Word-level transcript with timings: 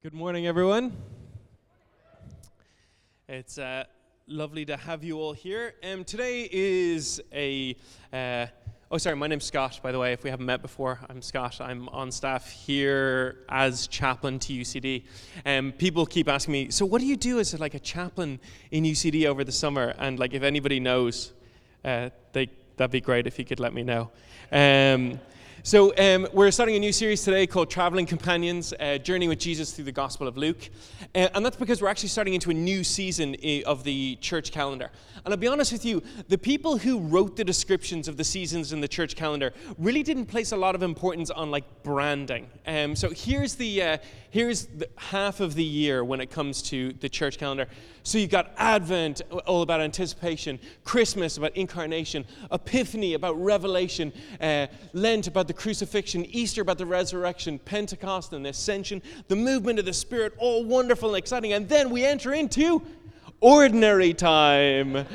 Good 0.00 0.14
morning, 0.14 0.46
everyone. 0.46 0.96
It's 3.28 3.58
uh, 3.58 3.82
lovely 4.28 4.64
to 4.66 4.76
have 4.76 5.02
you 5.02 5.18
all 5.18 5.32
here. 5.32 5.74
Um, 5.82 6.04
today 6.04 6.48
is 6.52 7.20
a. 7.32 7.74
Uh, 8.12 8.46
oh, 8.92 8.98
sorry, 8.98 9.16
my 9.16 9.26
name's 9.26 9.46
Scott, 9.46 9.80
by 9.82 9.90
the 9.90 9.98
way, 9.98 10.12
if 10.12 10.22
we 10.22 10.30
haven't 10.30 10.46
met 10.46 10.62
before. 10.62 11.00
I'm 11.08 11.20
Scott. 11.20 11.60
I'm 11.60 11.88
on 11.88 12.12
staff 12.12 12.48
here 12.48 13.40
as 13.48 13.88
chaplain 13.88 14.38
to 14.38 14.52
UCD. 14.52 15.02
Um, 15.44 15.72
people 15.72 16.06
keep 16.06 16.28
asking 16.28 16.52
me, 16.52 16.70
so 16.70 16.86
what 16.86 17.00
do 17.00 17.06
you 17.08 17.16
do 17.16 17.40
as 17.40 17.58
like 17.58 17.74
a 17.74 17.80
chaplain 17.80 18.38
in 18.70 18.84
UCD 18.84 19.26
over 19.26 19.42
the 19.42 19.50
summer? 19.50 19.96
And 19.98 20.16
like, 20.16 20.32
if 20.32 20.44
anybody 20.44 20.78
knows, 20.78 21.32
uh, 21.84 22.10
they, 22.32 22.48
that'd 22.76 22.92
be 22.92 23.00
great 23.00 23.26
if 23.26 23.36
you 23.36 23.44
could 23.44 23.58
let 23.58 23.74
me 23.74 23.82
know. 23.82 24.12
Um, 24.52 25.18
so, 25.64 25.92
um, 25.98 26.28
we're 26.32 26.50
starting 26.52 26.76
a 26.76 26.78
new 26.78 26.92
series 26.92 27.24
today 27.24 27.46
called 27.46 27.68
Traveling 27.68 28.06
Companions 28.06 28.72
uh, 28.78 28.98
Journey 28.98 29.26
with 29.26 29.40
Jesus 29.40 29.72
through 29.72 29.86
the 29.86 29.92
Gospel 29.92 30.28
of 30.28 30.36
Luke. 30.36 30.70
Uh, 31.14 31.28
and 31.34 31.44
that's 31.44 31.56
because 31.56 31.82
we're 31.82 31.88
actually 31.88 32.10
starting 32.10 32.34
into 32.34 32.50
a 32.50 32.54
new 32.54 32.84
season 32.84 33.36
of 33.66 33.82
the 33.82 34.16
church 34.20 34.52
calendar. 34.52 34.90
And 35.24 35.34
I'll 35.34 35.38
be 35.38 35.48
honest 35.48 35.72
with 35.72 35.84
you, 35.84 36.02
the 36.28 36.38
people 36.38 36.78
who 36.78 37.00
wrote 37.00 37.36
the 37.36 37.44
descriptions 37.44 38.06
of 38.06 38.16
the 38.16 38.24
seasons 38.24 38.72
in 38.72 38.80
the 38.80 38.88
church 38.88 39.16
calendar 39.16 39.52
really 39.78 40.04
didn't 40.04 40.26
place 40.26 40.52
a 40.52 40.56
lot 40.56 40.74
of 40.74 40.82
importance 40.82 41.30
on 41.30 41.50
like 41.50 41.64
branding. 41.82 42.48
Um, 42.66 42.94
so, 42.94 43.10
here's 43.10 43.56
the, 43.56 43.82
uh, 43.82 43.98
here's 44.30 44.66
the 44.66 44.88
half 44.96 45.40
of 45.40 45.54
the 45.54 45.64
year 45.64 46.04
when 46.04 46.20
it 46.20 46.30
comes 46.30 46.62
to 46.62 46.92
the 46.94 47.08
church 47.08 47.38
calendar. 47.38 47.66
So, 48.02 48.18
you've 48.18 48.30
got 48.30 48.52
Advent, 48.56 49.22
all 49.46 49.62
about 49.62 49.80
anticipation, 49.80 50.58
Christmas, 50.84 51.36
about 51.36 51.54
incarnation, 51.56 52.24
Epiphany, 52.50 53.14
about 53.14 53.42
revelation, 53.42 54.12
uh, 54.40 54.66
Lent, 54.92 55.26
about 55.26 55.46
the 55.46 55.52
crucifixion, 55.52 56.24
Easter 56.26 56.62
about 56.62 56.78
the 56.78 56.86
resurrection, 56.86 57.58
Pentecost 57.58 58.32
and 58.32 58.44
the 58.44 58.50
ascension, 58.50 59.02
the 59.28 59.36
movement 59.36 59.78
of 59.78 59.84
the 59.84 59.92
Spirit, 59.92 60.34
all 60.38 60.64
wonderful 60.64 61.10
and 61.10 61.18
exciting. 61.18 61.52
And 61.52 61.68
then 61.68 61.90
we 61.90 62.04
enter 62.04 62.32
into 62.32 62.82
ordinary 63.40 64.14
time. 64.14 65.06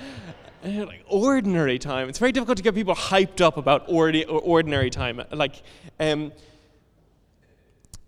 Like 0.64 1.04
ordinary 1.08 1.78
time. 1.78 2.08
It's 2.08 2.20
very 2.20 2.32
difficult 2.32 2.56
to 2.56 2.64
get 2.64 2.74
people 2.74 2.96
hyped 2.96 3.42
up 3.42 3.58
about 3.58 3.88
ordi- 3.90 4.26
ordinary 4.28 4.90
time. 4.90 5.22
Like, 5.32 5.62
um, 6.00 6.32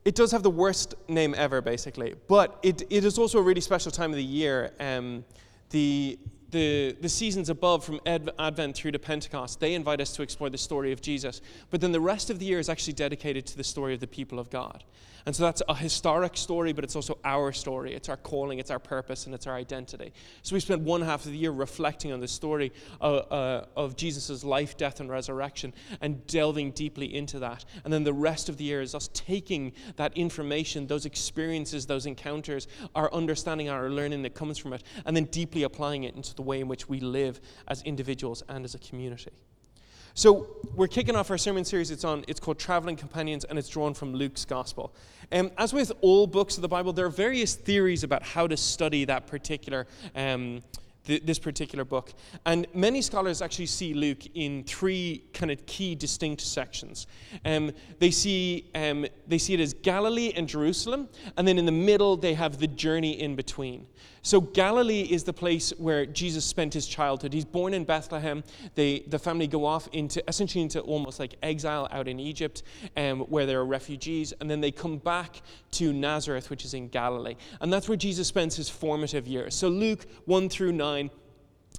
it 0.06 0.14
does 0.16 0.32
have 0.32 0.44
the 0.44 0.52
worst 0.52 0.94
name 1.08 1.34
ever, 1.36 1.62
basically. 1.62 2.14
But 2.28 2.60
it, 2.62 2.84
it 2.90 3.04
is 3.04 3.18
also 3.18 3.40
a 3.40 3.42
really 3.42 3.62
special 3.62 3.92
time 3.92 4.12
of 4.12 4.18
the 4.18 4.24
year. 4.24 4.72
Um, 4.80 5.26
the 5.72 6.18
the, 6.52 6.96
the 7.02 7.10
seasons 7.10 7.50
above, 7.50 7.84
from 7.84 8.00
Advent 8.06 8.78
through 8.78 8.92
to 8.92 9.00
Pentecost, 9.00 9.60
they 9.60 9.74
invite 9.74 10.00
us 10.00 10.16
to 10.16 10.22
explore 10.22 10.50
the 10.50 10.58
story 10.58 10.94
of 10.94 11.02
Jesus. 11.02 11.42
But 11.70 11.82
then 11.82 11.92
the 11.92 12.00
rest 12.00 12.30
of 12.30 12.40
the 12.40 12.46
year 12.46 12.60
is 12.60 12.70
actually 12.70 12.94
dedicated 12.94 13.46
to 13.48 13.58
the 13.58 13.64
story 13.64 13.94
of 13.94 14.00
the 14.00 14.08
people 14.08 14.40
of 14.40 14.50
God. 14.50 14.86
And 15.26 15.36
so 15.36 15.44
that's 15.44 15.64
a 15.68 15.74
historic 15.74 16.38
story, 16.38 16.72
but 16.72 16.84
it's 16.84 16.96
also 16.96 17.18
our 17.24 17.52
story. 17.52 17.94
It's 17.94 18.10
our 18.10 18.18
calling, 18.18 18.60
it's 18.60 18.70
our 18.70 18.78
purpose, 18.78 19.26
and 19.26 19.34
it's 19.34 19.48
our 19.48 19.56
identity. 19.56 20.14
So 20.44 20.54
we 20.56 20.60
spent 20.60 20.84
one 20.84 21.02
half 21.02 21.26
of 21.26 21.32
the 21.32 21.38
year 21.38 21.50
reflecting 21.50 22.12
on 22.12 22.20
the 22.20 22.28
story 22.28 22.72
of, 23.02 23.32
uh, 23.32 23.66
of 23.76 23.96
Jesus' 23.96 24.44
life, 24.44 24.78
death, 24.78 25.00
and 25.00 25.10
resurrection 25.10 25.74
and 26.00 26.26
delving 26.28 26.72
deeply 26.72 27.16
into 27.16 27.40
that. 27.40 27.66
And 27.84 27.92
then 27.92 28.04
the 28.04 28.14
rest 28.14 28.50
of 28.50 28.58
the 28.58 28.66
year 28.66 28.82
is 28.82 28.94
us 28.94 29.10
taking 29.14 29.74
that 29.96 30.16
information, 30.16 30.86
those 30.86 31.08
experiences, 31.08 31.88
those 31.88 32.06
encounters, 32.06 32.68
our 32.94 33.12
understanding, 33.12 33.68
our 33.68 33.90
learning 33.90 34.22
that 34.24 34.36
comes 34.36 34.60
from 34.60 34.74
it, 34.74 34.84
and 35.06 35.16
then 35.16 35.26
deeply 35.26 35.64
applying 35.64 36.04
it 36.04 36.16
into 36.16 36.36
the 36.36 36.44
way 36.44 36.60
in 36.60 36.68
which 36.68 36.88
we 36.88 37.00
live 37.00 37.42
as 37.68 37.82
individuals 37.82 38.44
and 38.48 38.64
as 38.64 38.76
a 38.76 38.80
community. 38.80 39.32
So 40.18 40.48
we're 40.78 40.88
kicking 40.88 41.18
off 41.18 41.30
our 41.30 41.38
sermon 41.38 41.66
series. 41.66 41.92
It's 41.92 42.06
on. 42.06 42.24
It's 42.30 42.40
called 42.40 42.58
Traveling 42.58 42.96
Companions, 42.96 43.44
and 43.44 43.60
it's 43.60 43.68
drawn 43.68 43.94
from 43.94 44.14
Luke's 44.14 44.46
Gospel. 44.46 44.94
Um, 45.30 45.52
as 45.58 45.74
with 45.74 45.92
all 46.00 46.26
books 46.26 46.56
of 46.56 46.62
the 46.62 46.70
Bible, 46.70 46.94
there 46.94 47.06
are 47.06 47.10
various 47.10 47.54
theories 47.54 48.06
about 48.06 48.24
how 48.24 48.48
to 48.48 48.56
study 48.56 49.04
that 49.04 49.28
particular. 49.28 49.88
Um, 50.16 50.64
th- 51.06 51.24
this 51.26 51.40
particular 51.40 51.86
book. 51.86 52.14
And 52.46 52.68
many 52.74 53.02
scholars 53.02 53.42
actually 53.42 53.68
see 53.68 53.94
Luke 53.94 54.24
in 54.36 54.64
three 54.64 55.24
kind 55.34 55.52
of 55.52 55.66
key 55.66 55.96
distinct 55.96 56.42
sections. 56.42 57.08
Um, 57.44 57.72
they, 58.00 58.12
see, 58.12 58.70
um, 58.76 59.06
they 59.28 59.38
see 59.38 59.54
it 59.54 59.60
as 59.60 59.74
Galilee 59.74 60.34
and 60.36 60.48
Jerusalem, 60.48 61.10
and 61.38 61.48
then 61.48 61.58
in 61.58 61.66
the 61.66 61.72
middle, 61.72 62.18
they 62.18 62.34
have 62.34 62.60
the 62.60 62.68
journey 62.68 63.20
in 63.20 63.36
between. 63.36 63.88
So 64.22 64.42
Galilee 64.42 65.02
is 65.04 65.24
the 65.24 65.34
place 65.34 65.72
where 65.78 66.04
Jesus 66.08 66.44
spent 66.44 66.74
his 66.74 66.88
childhood. 66.88 67.32
He's 67.32 67.46
born 67.46 67.76
in 67.76 67.84
Bethlehem. 67.84 68.44
They, 68.74 69.02
the 69.02 69.20
family 69.20 69.46
go 69.46 69.66
off 69.66 69.88
into 69.92 70.24
essentially 70.28 70.64
into 70.64 70.80
almost 70.80 71.20
like 71.20 71.36
exile 71.44 71.88
out 71.92 72.08
in 72.08 72.20
Egypt, 72.20 72.64
um, 72.98 73.20
where 73.20 73.46
there 73.46 73.60
are 73.60 73.66
refugees, 73.66 74.34
and 74.42 74.50
then 74.50 74.62
they 74.62 74.72
come 74.72 74.98
back 74.98 75.44
to 75.74 75.94
Nazareth, 75.94 76.50
which 76.50 76.66
is 76.66 76.74
in 76.74 76.88
Galilee, 76.88 77.36
and 77.62 77.72
that's 77.72 77.88
where 77.88 77.98
Jesus 77.98 78.28
spends 78.28 78.56
his 78.56 78.68
formative 78.68 79.28
years. 79.28 79.54
So 79.54 79.68
Luke 79.68 80.08
one 80.26 80.50
through 80.50 80.72
nine. 80.96 81.10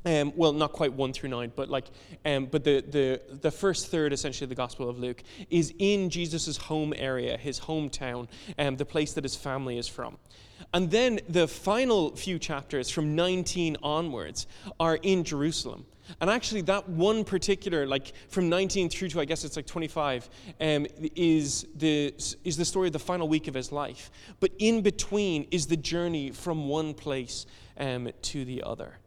Um, 0.05 0.33
well, 0.37 0.53
not 0.53 0.73
quite 0.73 0.93
one 0.93 1.13
through 1.13 1.31
nine, 1.31 1.53
but 1.57 1.69
like, 1.69 1.87
um, 2.25 2.47
but 2.47 2.63
the, 2.63 2.81
the 2.81 3.21
the 3.41 3.51
first 3.51 3.89
third, 3.89 4.13
essentially, 4.13 4.45
of 4.45 4.51
the 4.51 4.55
Gospel 4.55 4.89
of 4.89 4.99
Luke 4.99 5.23
is 5.51 5.75
in 5.79 6.11
Jesus' 6.11 6.57
home 6.57 6.95
area, 6.97 7.37
his 7.37 7.59
hometown, 7.59 8.29
um, 8.59 8.77
the 8.77 8.85
place 8.85 9.15
that 9.15 9.25
his 9.25 9.35
family 9.35 9.79
is 9.79 9.89
from. 9.89 10.19
And 10.73 10.91
then 10.91 11.21
the 11.29 11.49
final 11.49 12.15
few 12.15 12.39
chapters 12.39 12.89
from 12.89 13.15
19 13.15 13.79
onwards 13.83 14.47
are 14.79 14.97
in 14.97 15.25
Jerusalem. 15.25 15.87
And 16.21 16.31
actually, 16.31 16.63
that 16.63 16.89
one 16.89 17.25
particular, 17.25 17.85
like 17.87 18.13
from 18.29 18.49
19 18.49 18.89
through 18.89 19.09
to 19.09 19.21
I 19.21 19.25
guess 19.25 19.45
it's 19.45 19.57
like 19.57 19.67
25, 19.67 20.29
um, 20.61 20.87
is, 21.17 21.67
the, 21.75 22.15
is 22.45 22.57
the 22.57 22.65
story 22.65 22.87
of 22.89 22.93
the 22.93 22.99
final 22.99 23.29
week 23.29 23.49
of 23.49 23.55
his 23.55 23.73
life. 23.73 24.11
But 24.39 24.53
in 24.59 24.83
between 24.83 25.49
is 25.51 25.67
the 25.67 25.77
journey 25.77 26.31
from 26.31 26.69
one 26.69 26.95
place 26.95 27.47
um, 27.77 28.11
to 28.23 28.45
the 28.45 28.63
other. 28.63 28.99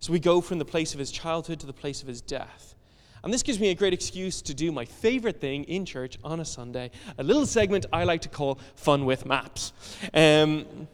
So 0.00 0.12
we 0.12 0.18
go 0.18 0.40
from 0.40 0.58
the 0.58 0.64
place 0.64 0.94
of 0.94 0.98
his 0.98 1.10
childhood 1.10 1.60
to 1.60 1.66
the 1.66 1.74
place 1.74 2.00
of 2.02 2.08
his 2.08 2.20
death. 2.22 2.74
And 3.22 3.32
this 3.32 3.42
gives 3.42 3.60
me 3.60 3.68
a 3.68 3.74
great 3.74 3.92
excuse 3.92 4.40
to 4.42 4.54
do 4.54 4.72
my 4.72 4.86
favorite 4.86 5.40
thing 5.40 5.64
in 5.64 5.84
church 5.84 6.18
on 6.24 6.40
a 6.40 6.44
Sunday 6.44 6.90
a 7.18 7.22
little 7.22 7.44
segment 7.44 7.84
I 7.92 8.04
like 8.04 8.22
to 8.22 8.30
call 8.30 8.58
Fun 8.76 9.04
with 9.04 9.26
Maps. 9.26 9.74
Um, 10.14 10.88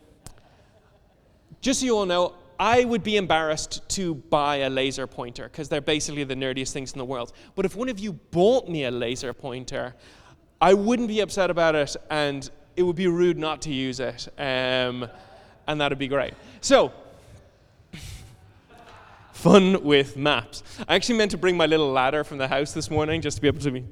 just 1.61 1.81
so 1.81 1.87
you 1.87 1.97
all 1.97 2.07
know, 2.07 2.35
I 2.59 2.85
would 2.85 3.05
be 3.05 3.17
embarrassed 3.17 3.89
to 3.91 4.15
buy 4.15 4.57
a 4.57 4.71
laser 4.71 5.07
pointer 5.07 5.45
because 5.45 5.69
they're 5.69 5.81
basically 5.81 6.25
the 6.25 6.35
nerdiest 6.35 6.73
things 6.73 6.93
in 6.93 6.99
the 6.99 7.05
world. 7.05 7.33
But 7.55 7.65
if 7.65 7.77
one 7.77 7.89
of 7.89 8.01
you 8.01 8.13
bought 8.13 8.69
me 8.69 8.85
a 8.85 8.91
laser 8.91 9.33
pointer, 9.33 9.95
I 10.61 10.75
wouldn't 10.75 11.09
be 11.09 11.21
upset 11.21 11.51
about 11.51 11.77
it 11.77 11.95
and 12.11 12.51
it 12.75 12.83
would 12.83 12.97
be 12.97 13.07
rude 13.07 13.39
not 13.39 13.63
to 13.63 13.73
use 13.73 14.01
it. 14.01 14.29
Um, 14.37 15.09
and 15.69 15.81
that'd 15.81 15.99
be 15.99 16.09
great. 16.09 16.35
So, 16.61 16.93
fun 19.47 19.81
with 19.85 20.17
maps. 20.17 20.65
I 20.89 20.97
actually 20.97 21.19
meant 21.19 21.31
to 21.31 21.39
bring 21.39 21.57
my 21.57 21.67
little 21.67 21.93
ladder 21.93 22.25
from 22.25 22.39
the 22.39 22.49
house 22.49 22.73
this 22.73 22.91
morning 22.91 23.21
just 23.21 23.37
to 23.37 23.41
be 23.41 23.47
able 23.47 23.61
to 23.61 23.71
be. 23.71 23.85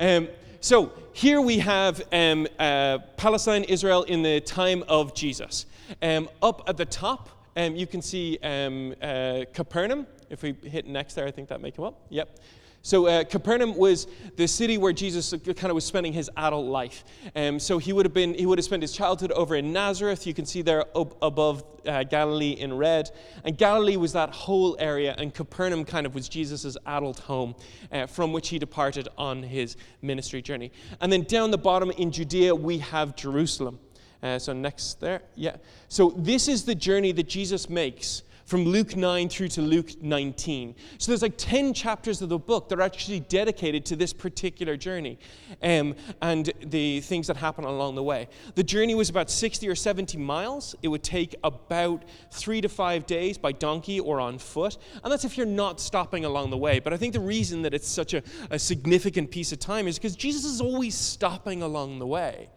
Um, 0.00 0.26
so 0.58 0.90
here 1.12 1.40
we 1.40 1.58
have 1.58 2.02
um, 2.10 2.48
uh, 2.58 2.98
Palestine, 3.16 3.62
Israel 3.62 4.02
in 4.02 4.24
the 4.24 4.40
time 4.40 4.82
of 4.88 5.14
Jesus. 5.14 5.66
Um, 6.02 6.28
up 6.42 6.64
at 6.66 6.76
the 6.76 6.84
top, 6.84 7.28
um, 7.56 7.76
you 7.76 7.86
can 7.86 8.02
see 8.02 8.36
um, 8.42 8.96
uh, 9.00 9.44
Capernaum. 9.52 10.08
If 10.28 10.42
we 10.42 10.56
hit 10.64 10.88
next 10.88 11.14
there, 11.14 11.28
I 11.28 11.30
think 11.30 11.48
that 11.50 11.60
may 11.60 11.70
come 11.70 11.84
up. 11.84 12.00
Yep. 12.08 12.40
So 12.84 13.06
uh, 13.06 13.22
Capernaum 13.22 13.76
was 13.76 14.08
the 14.34 14.48
city 14.48 14.76
where 14.76 14.92
Jesus 14.92 15.30
kind 15.30 15.64
of 15.66 15.74
was 15.74 15.84
spending 15.84 16.12
his 16.12 16.28
adult 16.36 16.66
life. 16.66 17.04
Um, 17.36 17.60
so 17.60 17.78
he 17.78 17.92
would 17.92 18.04
have 18.04 18.12
been 18.12 18.34
he 18.34 18.44
would 18.44 18.58
have 18.58 18.64
spent 18.64 18.82
his 18.82 18.92
childhood 18.92 19.30
over 19.32 19.54
in 19.54 19.72
Nazareth. 19.72 20.26
You 20.26 20.34
can 20.34 20.44
see 20.44 20.62
there 20.62 20.84
up 20.96 21.16
above 21.22 21.62
uh, 21.86 22.02
Galilee 22.02 22.50
in 22.50 22.76
red, 22.76 23.10
and 23.44 23.56
Galilee 23.56 23.96
was 23.96 24.12
that 24.14 24.30
whole 24.30 24.76
area, 24.80 25.14
and 25.16 25.32
Capernaum 25.32 25.84
kind 25.84 26.06
of 26.06 26.14
was 26.14 26.28
Jesus' 26.28 26.76
adult 26.84 27.20
home, 27.20 27.54
uh, 27.92 28.06
from 28.06 28.32
which 28.32 28.48
he 28.48 28.58
departed 28.58 29.08
on 29.16 29.44
his 29.44 29.76
ministry 30.02 30.42
journey. 30.42 30.72
And 31.00 31.12
then 31.12 31.22
down 31.22 31.52
the 31.52 31.58
bottom 31.58 31.92
in 31.92 32.10
Judea 32.10 32.52
we 32.52 32.78
have 32.78 33.14
Jerusalem. 33.14 33.78
Uh, 34.22 34.38
so 34.38 34.52
next 34.52 35.00
there, 35.00 35.22
yeah. 35.36 35.56
So 35.88 36.14
this 36.16 36.48
is 36.48 36.64
the 36.64 36.74
journey 36.74 37.12
that 37.12 37.28
Jesus 37.28 37.68
makes 37.68 38.22
from 38.52 38.66
Luke 38.66 38.96
9 38.96 39.30
through 39.30 39.48
to 39.48 39.62
Luke 39.62 40.02
19. 40.02 40.74
So 40.98 41.10
there's 41.10 41.22
like 41.22 41.38
10 41.38 41.72
chapters 41.72 42.20
of 42.20 42.28
the 42.28 42.38
book 42.38 42.68
that 42.68 42.78
are 42.78 42.82
actually 42.82 43.20
dedicated 43.20 43.86
to 43.86 43.96
this 43.96 44.12
particular 44.12 44.76
journey 44.76 45.18
um, 45.62 45.94
and 46.20 46.52
the 46.62 47.00
things 47.00 47.28
that 47.28 47.38
happen 47.38 47.64
along 47.64 47.94
the 47.94 48.02
way. 48.02 48.28
The 48.54 48.62
journey 48.62 48.94
was 48.94 49.08
about 49.08 49.30
60 49.30 49.66
or 49.66 49.74
70 49.74 50.18
miles. 50.18 50.74
It 50.82 50.88
would 50.88 51.02
take 51.02 51.34
about 51.42 52.04
three 52.30 52.60
to 52.60 52.68
five 52.68 53.06
days 53.06 53.38
by 53.38 53.52
donkey 53.52 54.00
or 54.00 54.20
on 54.20 54.36
foot. 54.36 54.76
And 55.02 55.10
that's 55.10 55.24
if 55.24 55.38
you're 55.38 55.46
not 55.46 55.80
stopping 55.80 56.26
along 56.26 56.50
the 56.50 56.58
way. 56.58 56.78
But 56.78 56.92
I 56.92 56.98
think 56.98 57.14
the 57.14 57.20
reason 57.20 57.62
that 57.62 57.72
it's 57.72 57.88
such 57.88 58.12
a, 58.12 58.22
a 58.50 58.58
significant 58.58 59.30
piece 59.30 59.52
of 59.52 59.60
time 59.60 59.88
is 59.88 59.96
because 59.96 60.14
Jesus 60.14 60.44
is 60.44 60.60
always 60.60 60.94
stopping 60.94 61.62
along 61.62 62.00
the 62.00 62.06
way. 62.06 62.50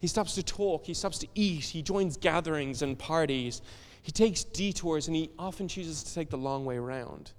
He 0.00 0.08
stops 0.08 0.34
to 0.34 0.42
talk, 0.42 0.86
he 0.86 0.94
stops 0.94 1.18
to 1.20 1.28
eat, 1.36 1.64
he 1.66 1.82
joins 1.82 2.16
gatherings 2.16 2.82
and 2.82 2.98
parties. 2.98 3.62
He 4.08 4.12
takes 4.12 4.42
detours 4.42 5.06
and 5.06 5.14
he 5.14 5.28
often 5.38 5.68
chooses 5.68 6.02
to 6.02 6.14
take 6.14 6.30
the 6.30 6.38
long 6.38 6.64
way 6.64 6.78
around. 6.78 7.32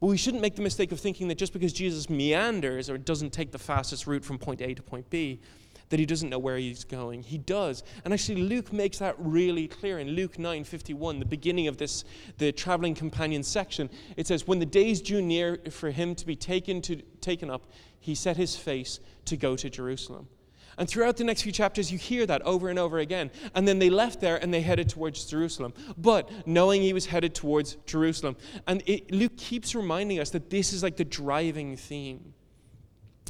But 0.00 0.06
we 0.06 0.16
shouldn't 0.16 0.40
make 0.40 0.54
the 0.54 0.62
mistake 0.62 0.92
of 0.92 1.00
thinking 1.00 1.26
that 1.26 1.38
just 1.38 1.52
because 1.52 1.72
Jesus 1.72 2.08
meanders 2.08 2.88
or 2.88 2.96
doesn't 2.96 3.32
take 3.32 3.50
the 3.50 3.58
fastest 3.58 4.06
route 4.06 4.24
from 4.24 4.38
point 4.38 4.62
A 4.62 4.74
to 4.74 4.80
point 4.80 5.10
B, 5.10 5.40
that 5.88 5.98
he 5.98 6.06
doesn't 6.06 6.28
know 6.28 6.38
where 6.38 6.56
he's 6.56 6.84
going. 6.84 7.24
He 7.24 7.36
does. 7.36 7.82
And 8.04 8.14
actually 8.14 8.42
Luke 8.42 8.72
makes 8.72 8.98
that 8.98 9.16
really 9.18 9.66
clear 9.66 9.98
in 9.98 10.10
Luke 10.10 10.38
9:51, 10.38 11.18
the 11.18 11.24
beginning 11.24 11.66
of 11.66 11.78
this 11.78 12.04
the 12.36 12.52
traveling 12.52 12.94
companion 12.94 13.42
section. 13.42 13.90
It 14.16 14.28
says 14.28 14.46
when 14.46 14.60
the 14.60 14.66
days 14.66 15.02
drew 15.02 15.20
near 15.20 15.58
for 15.68 15.90
him 15.90 16.14
to 16.14 16.24
be 16.24 16.36
taken 16.36 16.80
to 16.82 17.02
taken 17.20 17.50
up, 17.50 17.66
he 17.98 18.14
set 18.14 18.36
his 18.36 18.54
face 18.54 19.00
to 19.24 19.36
go 19.36 19.56
to 19.56 19.68
Jerusalem. 19.68 20.28
And 20.78 20.88
throughout 20.88 21.16
the 21.16 21.24
next 21.24 21.42
few 21.42 21.52
chapters, 21.52 21.92
you 21.92 21.98
hear 21.98 22.24
that 22.26 22.40
over 22.42 22.68
and 22.68 22.78
over 22.78 22.98
again. 22.98 23.30
And 23.54 23.66
then 23.66 23.78
they 23.78 23.90
left 23.90 24.20
there 24.20 24.36
and 24.36 24.54
they 24.54 24.60
headed 24.62 24.88
towards 24.88 25.24
Jerusalem. 25.24 25.74
But 25.98 26.30
knowing 26.46 26.82
he 26.82 26.92
was 26.92 27.06
headed 27.06 27.34
towards 27.34 27.76
Jerusalem. 27.84 28.36
And 28.66 28.82
it, 28.86 29.10
Luke 29.10 29.36
keeps 29.36 29.74
reminding 29.74 30.20
us 30.20 30.30
that 30.30 30.50
this 30.50 30.72
is 30.72 30.82
like 30.82 30.96
the 30.96 31.04
driving 31.04 31.76
theme. 31.76 32.32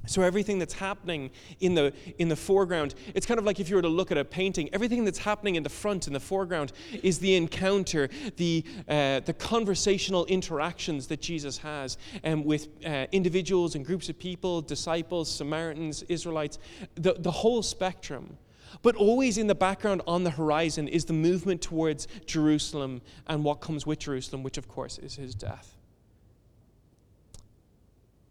So 0.07 0.23
everything 0.23 0.59
that's 0.59 0.75
happening 0.75 1.31
in 1.61 1.75
the 1.75 1.93
in 2.19 2.29
the 2.29 2.37
foreground, 2.37 2.95
it's 3.15 3.27
kind 3.27 3.39
of 3.39 3.45
like 3.45 3.61
if 3.61 3.69
you 3.69 3.77
were 3.77 3.83
to 3.83 3.89
look 3.89 4.11
at 4.11 4.17
a 4.17 4.25
painting. 4.25 4.71
Everything 4.73 5.05
that's 5.05 5.19
happening 5.19 5.57
in 5.57 5.63
the 5.63 5.69
front, 5.69 6.07
in 6.07 6.13
the 6.13 6.21
foreground, 6.21 6.73
is 7.03 7.19
the 7.19 7.35
encounter, 7.35 8.09
the 8.37 8.65
uh, 8.89 9.21
the 9.21 9.35
conversational 9.35 10.25
interactions 10.27 11.09
that 11.09 11.21
Jesus 11.21 11.59
has 11.59 11.99
um, 12.25 12.45
with 12.45 12.69
uh, 12.87 13.07
individuals 13.13 13.75
and 13.75 13.85
groups 13.85 14.09
of 14.09 14.19
people, 14.19 14.63
disciples, 14.63 15.31
Samaritans, 15.31 16.03
Israelites, 16.05 16.59
the 16.95 17.15
the 17.15 17.31
whole 17.31 17.63
spectrum. 17.63 18.39
But 18.83 18.97
always 18.97 19.39
in 19.39 19.47
the 19.47 19.55
background 19.55 20.03
on 20.07 20.25
the 20.25 20.31
horizon 20.31 20.89
is 20.89 21.07
the 21.07 21.15
movement 21.15 21.63
towards 21.63 22.07
Jerusalem 22.27 23.01
and 23.27 23.43
what 23.43 23.61
comes 23.61 23.87
with 23.87 23.99
Jerusalem, 23.99 24.43
which 24.43 24.59
of 24.59 24.69
course 24.69 24.99
is 24.99 25.17
his 25.17 25.35
death. 25.35 25.78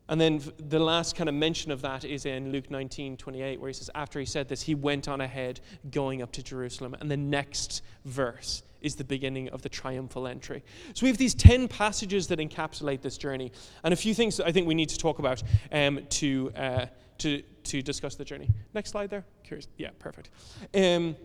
And 0.09 0.19
then 0.21 0.42
the 0.57 0.80
last 0.80 1.15
kind 1.15 1.27
of 1.27 1.36
mention 1.36 1.71
of 1.71 1.81
that 1.81 2.06
is 2.06 2.25
in 2.25 2.51
Luke 2.51 2.71
19, 2.71 3.18
28, 3.18 3.59
where 3.59 3.68
he 3.68 3.74
says, 3.74 3.89
After 3.94 4.19
he 4.19 4.25
said 4.25 4.48
this, 4.48 4.62
he 4.62 4.75
went 4.75 5.07
on 5.07 5.21
ahead 5.21 5.59
going 5.92 6.21
up 6.21 6.31
to 6.33 6.44
Jerusalem. 6.44 6.95
And 7.00 7.12
the 7.12 7.18
next 7.18 7.81
verse 8.06 8.63
is 8.81 8.95
the 8.95 9.04
beginning 9.04 9.50
of 9.50 9.62
the 9.62 9.69
triumphal 9.69 10.27
entry. 10.27 10.63
So 10.94 11.06
we 11.06 11.09
have 11.09 11.18
these 11.18 11.36
10 11.36 11.68
passages 11.68 12.27
that 12.27 12.39
encapsulate 12.39 13.01
this 13.01 13.18
journey. 13.18 13.51
And 13.83 13.94
a 13.94 13.98
few 13.98 14.13
things 14.13 14.39
I 14.39 14.51
think 14.51 14.68
we 14.68 14.75
need 14.75 14.89
to 14.89 14.98
talk 14.98 15.19
about 15.19 15.44
um, 15.71 16.01
to, 16.10 16.51
uh, 16.56 16.86
to, 17.19 17.42
to 17.63 17.81
discuss 17.81 18.15
the 18.15 18.25
journey. 18.25 18.50
Next 18.74 18.92
slide 18.92 19.10
there. 19.10 19.25
Curious. 19.44 19.68
Yeah, 19.77 19.89
perfect. 20.00 20.30
Um, 20.74 21.15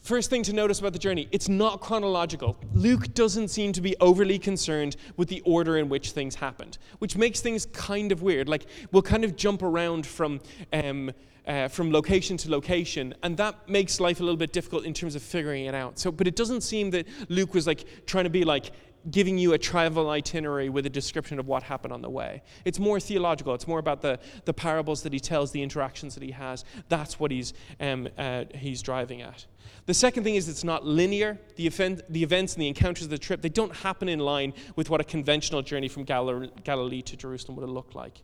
First 0.00 0.30
thing 0.30 0.42
to 0.44 0.54
notice 0.54 0.80
about 0.80 0.94
the 0.94 0.98
journey, 0.98 1.28
it's 1.30 1.48
not 1.48 1.80
chronological. 1.80 2.56
Luke 2.72 3.12
doesn't 3.12 3.48
seem 3.48 3.72
to 3.72 3.82
be 3.82 3.94
overly 4.00 4.38
concerned 4.38 4.96
with 5.18 5.28
the 5.28 5.42
order 5.42 5.76
in 5.76 5.90
which 5.90 6.12
things 6.12 6.36
happened, 6.36 6.78
which 7.00 7.16
makes 7.16 7.40
things 7.40 7.66
kind 7.66 8.10
of 8.10 8.22
weird. 8.22 8.48
Like, 8.48 8.66
we'll 8.92 9.02
kind 9.02 9.24
of 9.24 9.36
jump 9.36 9.62
around 9.62 10.06
from, 10.06 10.40
um, 10.72 11.12
uh, 11.46 11.68
from 11.68 11.92
location 11.92 12.38
to 12.38 12.50
location, 12.50 13.14
and 13.22 13.36
that 13.36 13.68
makes 13.68 14.00
life 14.00 14.20
a 14.20 14.22
little 14.22 14.38
bit 14.38 14.54
difficult 14.54 14.84
in 14.84 14.94
terms 14.94 15.14
of 15.14 15.22
figuring 15.22 15.66
it 15.66 15.74
out. 15.74 15.98
So, 15.98 16.10
but 16.10 16.26
it 16.26 16.34
doesn't 16.34 16.62
seem 16.62 16.90
that 16.92 17.06
Luke 17.28 17.52
was 17.52 17.66
like 17.66 17.84
trying 18.06 18.24
to 18.24 18.30
be 18.30 18.44
like, 18.44 18.72
giving 19.10 19.38
you 19.38 19.52
a 19.54 19.58
travel 19.58 20.10
itinerary 20.10 20.68
with 20.68 20.84
a 20.84 20.90
description 20.90 21.38
of 21.38 21.46
what 21.46 21.62
happened 21.62 21.92
on 21.92 22.02
the 22.02 22.10
way. 22.10 22.42
It's 22.64 22.78
more 22.78 23.00
theological. 23.00 23.54
It's 23.54 23.66
more 23.66 23.78
about 23.78 24.02
the, 24.02 24.18
the 24.44 24.52
parables 24.52 25.02
that 25.04 25.12
he 25.12 25.20
tells, 25.20 25.52
the 25.52 25.62
interactions 25.62 26.14
that 26.14 26.22
he 26.22 26.32
has. 26.32 26.64
That's 26.88 27.18
what 27.18 27.30
he's, 27.30 27.54
um, 27.80 28.08
uh, 28.18 28.44
he's 28.54 28.82
driving 28.82 29.22
at. 29.22 29.46
The 29.86 29.94
second 29.94 30.24
thing 30.24 30.34
is 30.34 30.48
it's 30.48 30.64
not 30.64 30.84
linear. 30.84 31.38
The, 31.56 31.66
event, 31.66 32.02
the 32.10 32.22
events 32.22 32.54
and 32.54 32.62
the 32.62 32.68
encounters 32.68 33.04
of 33.04 33.10
the 33.10 33.18
trip, 33.18 33.40
they 33.40 33.48
don't 33.48 33.74
happen 33.74 34.08
in 34.08 34.18
line 34.18 34.52
with 34.76 34.90
what 34.90 35.00
a 35.00 35.04
conventional 35.04 35.62
journey 35.62 35.88
from 35.88 36.04
Galilee 36.04 37.02
to 37.02 37.16
Jerusalem 37.16 37.56
would 37.56 37.62
have 37.62 37.70
looked 37.70 37.94
like. 37.94 38.22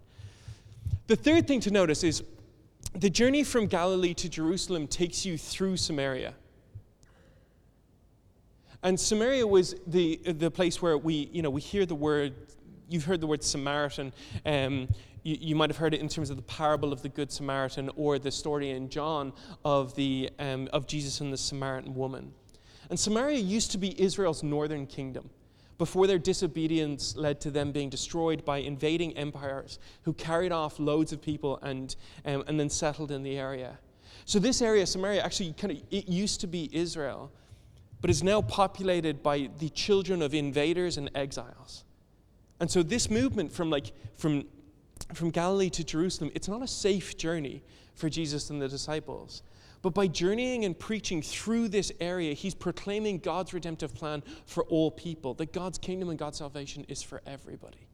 The 1.06 1.16
third 1.16 1.46
thing 1.46 1.60
to 1.60 1.70
notice 1.70 2.04
is 2.04 2.22
the 2.94 3.10
journey 3.10 3.44
from 3.44 3.66
Galilee 3.66 4.14
to 4.14 4.28
Jerusalem 4.28 4.86
takes 4.86 5.24
you 5.24 5.38
through 5.38 5.76
Samaria. 5.76 6.34
And 8.86 9.00
Samaria 9.00 9.44
was 9.44 9.74
the, 9.88 10.20
the 10.24 10.48
place 10.48 10.80
where 10.80 10.96
we, 10.96 11.28
you 11.32 11.42
know, 11.42 11.50
we 11.50 11.60
hear 11.60 11.86
the 11.86 11.96
word, 11.96 12.34
you've 12.88 13.04
heard 13.04 13.20
the 13.20 13.26
word 13.26 13.42
Samaritan. 13.42 14.12
Um, 14.44 14.86
you, 15.24 15.36
you, 15.40 15.56
might 15.56 15.70
have 15.70 15.76
heard 15.76 15.92
it 15.92 16.00
in 16.00 16.08
terms 16.08 16.30
of 16.30 16.36
the 16.36 16.44
parable 16.44 16.92
of 16.92 17.02
the 17.02 17.08
Good 17.08 17.32
Samaritan 17.32 17.90
or 17.96 18.20
the 18.20 18.30
story 18.30 18.70
in 18.70 18.88
John 18.88 19.32
of, 19.64 19.96
the, 19.96 20.30
um, 20.38 20.68
of 20.72 20.86
Jesus 20.86 21.20
and 21.20 21.32
the 21.32 21.36
Samaritan 21.36 21.96
woman. 21.96 22.32
And 22.88 22.96
Samaria 22.96 23.40
used 23.40 23.72
to 23.72 23.78
be 23.78 24.00
Israel's 24.00 24.44
northern 24.44 24.86
kingdom 24.86 25.30
before 25.78 26.06
their 26.06 26.20
disobedience 26.20 27.16
led 27.16 27.40
to 27.40 27.50
them 27.50 27.72
being 27.72 27.90
destroyed 27.90 28.44
by 28.44 28.58
invading 28.58 29.16
empires 29.16 29.80
who 30.02 30.12
carried 30.12 30.52
off 30.52 30.78
loads 30.78 31.12
of 31.12 31.20
people 31.20 31.58
and, 31.62 31.96
um, 32.24 32.44
and 32.46 32.60
then 32.60 32.70
settled 32.70 33.10
in 33.10 33.24
the 33.24 33.36
area. 33.36 33.80
So 34.26 34.38
this 34.38 34.62
area, 34.62 34.86
Samaria, 34.86 35.24
actually 35.24 35.54
kind 35.54 35.72
of 35.72 35.82
it 35.90 36.08
used 36.08 36.40
to 36.42 36.46
be 36.46 36.70
Israel, 36.72 37.32
but 38.00 38.10
is 38.10 38.22
now 38.22 38.42
populated 38.42 39.22
by 39.22 39.48
the 39.58 39.68
children 39.70 40.22
of 40.22 40.34
invaders 40.34 40.96
and 40.96 41.10
exiles. 41.14 41.84
And 42.60 42.70
so 42.70 42.82
this 42.82 43.10
movement 43.10 43.52
from 43.52 43.70
like 43.70 43.92
from 44.16 44.44
from 45.12 45.30
Galilee 45.30 45.70
to 45.70 45.84
Jerusalem, 45.84 46.30
it's 46.34 46.48
not 46.48 46.62
a 46.62 46.66
safe 46.66 47.16
journey 47.16 47.62
for 47.94 48.08
Jesus 48.08 48.50
and 48.50 48.60
the 48.60 48.68
disciples. 48.68 49.42
But 49.82 49.94
by 49.94 50.06
journeying 50.08 50.64
and 50.64 50.76
preaching 50.76 51.22
through 51.22 51.68
this 51.68 51.92
area, 52.00 52.34
he's 52.34 52.54
proclaiming 52.54 53.18
God's 53.18 53.52
redemptive 53.54 53.94
plan 53.94 54.22
for 54.46 54.64
all 54.64 54.90
people, 54.90 55.34
that 55.34 55.52
God's 55.52 55.78
kingdom 55.78 56.08
and 56.08 56.18
God's 56.18 56.38
salvation 56.38 56.84
is 56.88 57.02
for 57.02 57.22
everybody. 57.26 57.86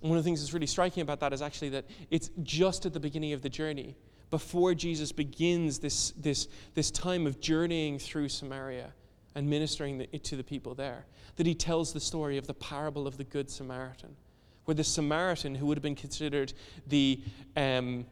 One 0.00 0.18
of 0.18 0.22
the 0.22 0.28
things 0.28 0.40
that's 0.40 0.52
really 0.52 0.66
striking 0.66 1.00
about 1.00 1.20
that 1.20 1.32
is 1.32 1.40
actually 1.40 1.70
that 1.70 1.86
it's 2.10 2.30
just 2.42 2.84
at 2.84 2.92
the 2.92 3.00
beginning 3.00 3.32
of 3.32 3.40
the 3.40 3.48
journey, 3.48 3.96
before 4.34 4.74
Jesus 4.74 5.12
begins 5.12 5.78
this, 5.78 6.10
this, 6.16 6.48
this 6.74 6.90
time 6.90 7.24
of 7.24 7.38
journeying 7.38 8.00
through 8.00 8.28
Samaria 8.28 8.92
and 9.36 9.48
ministering 9.48 10.04
to 10.24 10.34
the 10.34 10.42
people 10.42 10.74
there, 10.74 11.06
that 11.36 11.46
he 11.46 11.54
tells 11.54 11.92
the 11.92 12.00
story 12.00 12.36
of 12.36 12.48
the 12.48 12.54
parable 12.54 13.06
of 13.06 13.16
the 13.16 13.22
Good 13.22 13.48
Samaritan, 13.48 14.16
where 14.64 14.74
the 14.74 14.82
Samaritan, 14.82 15.54
who 15.54 15.66
would 15.66 15.78
have 15.78 15.84
been 15.84 15.94
considered 15.94 16.52
the, 16.88 17.22
um, 17.56 18.06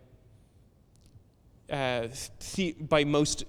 uh, 1.68 2.06
the 2.54 2.76
by 2.78 3.02
most 3.02 3.42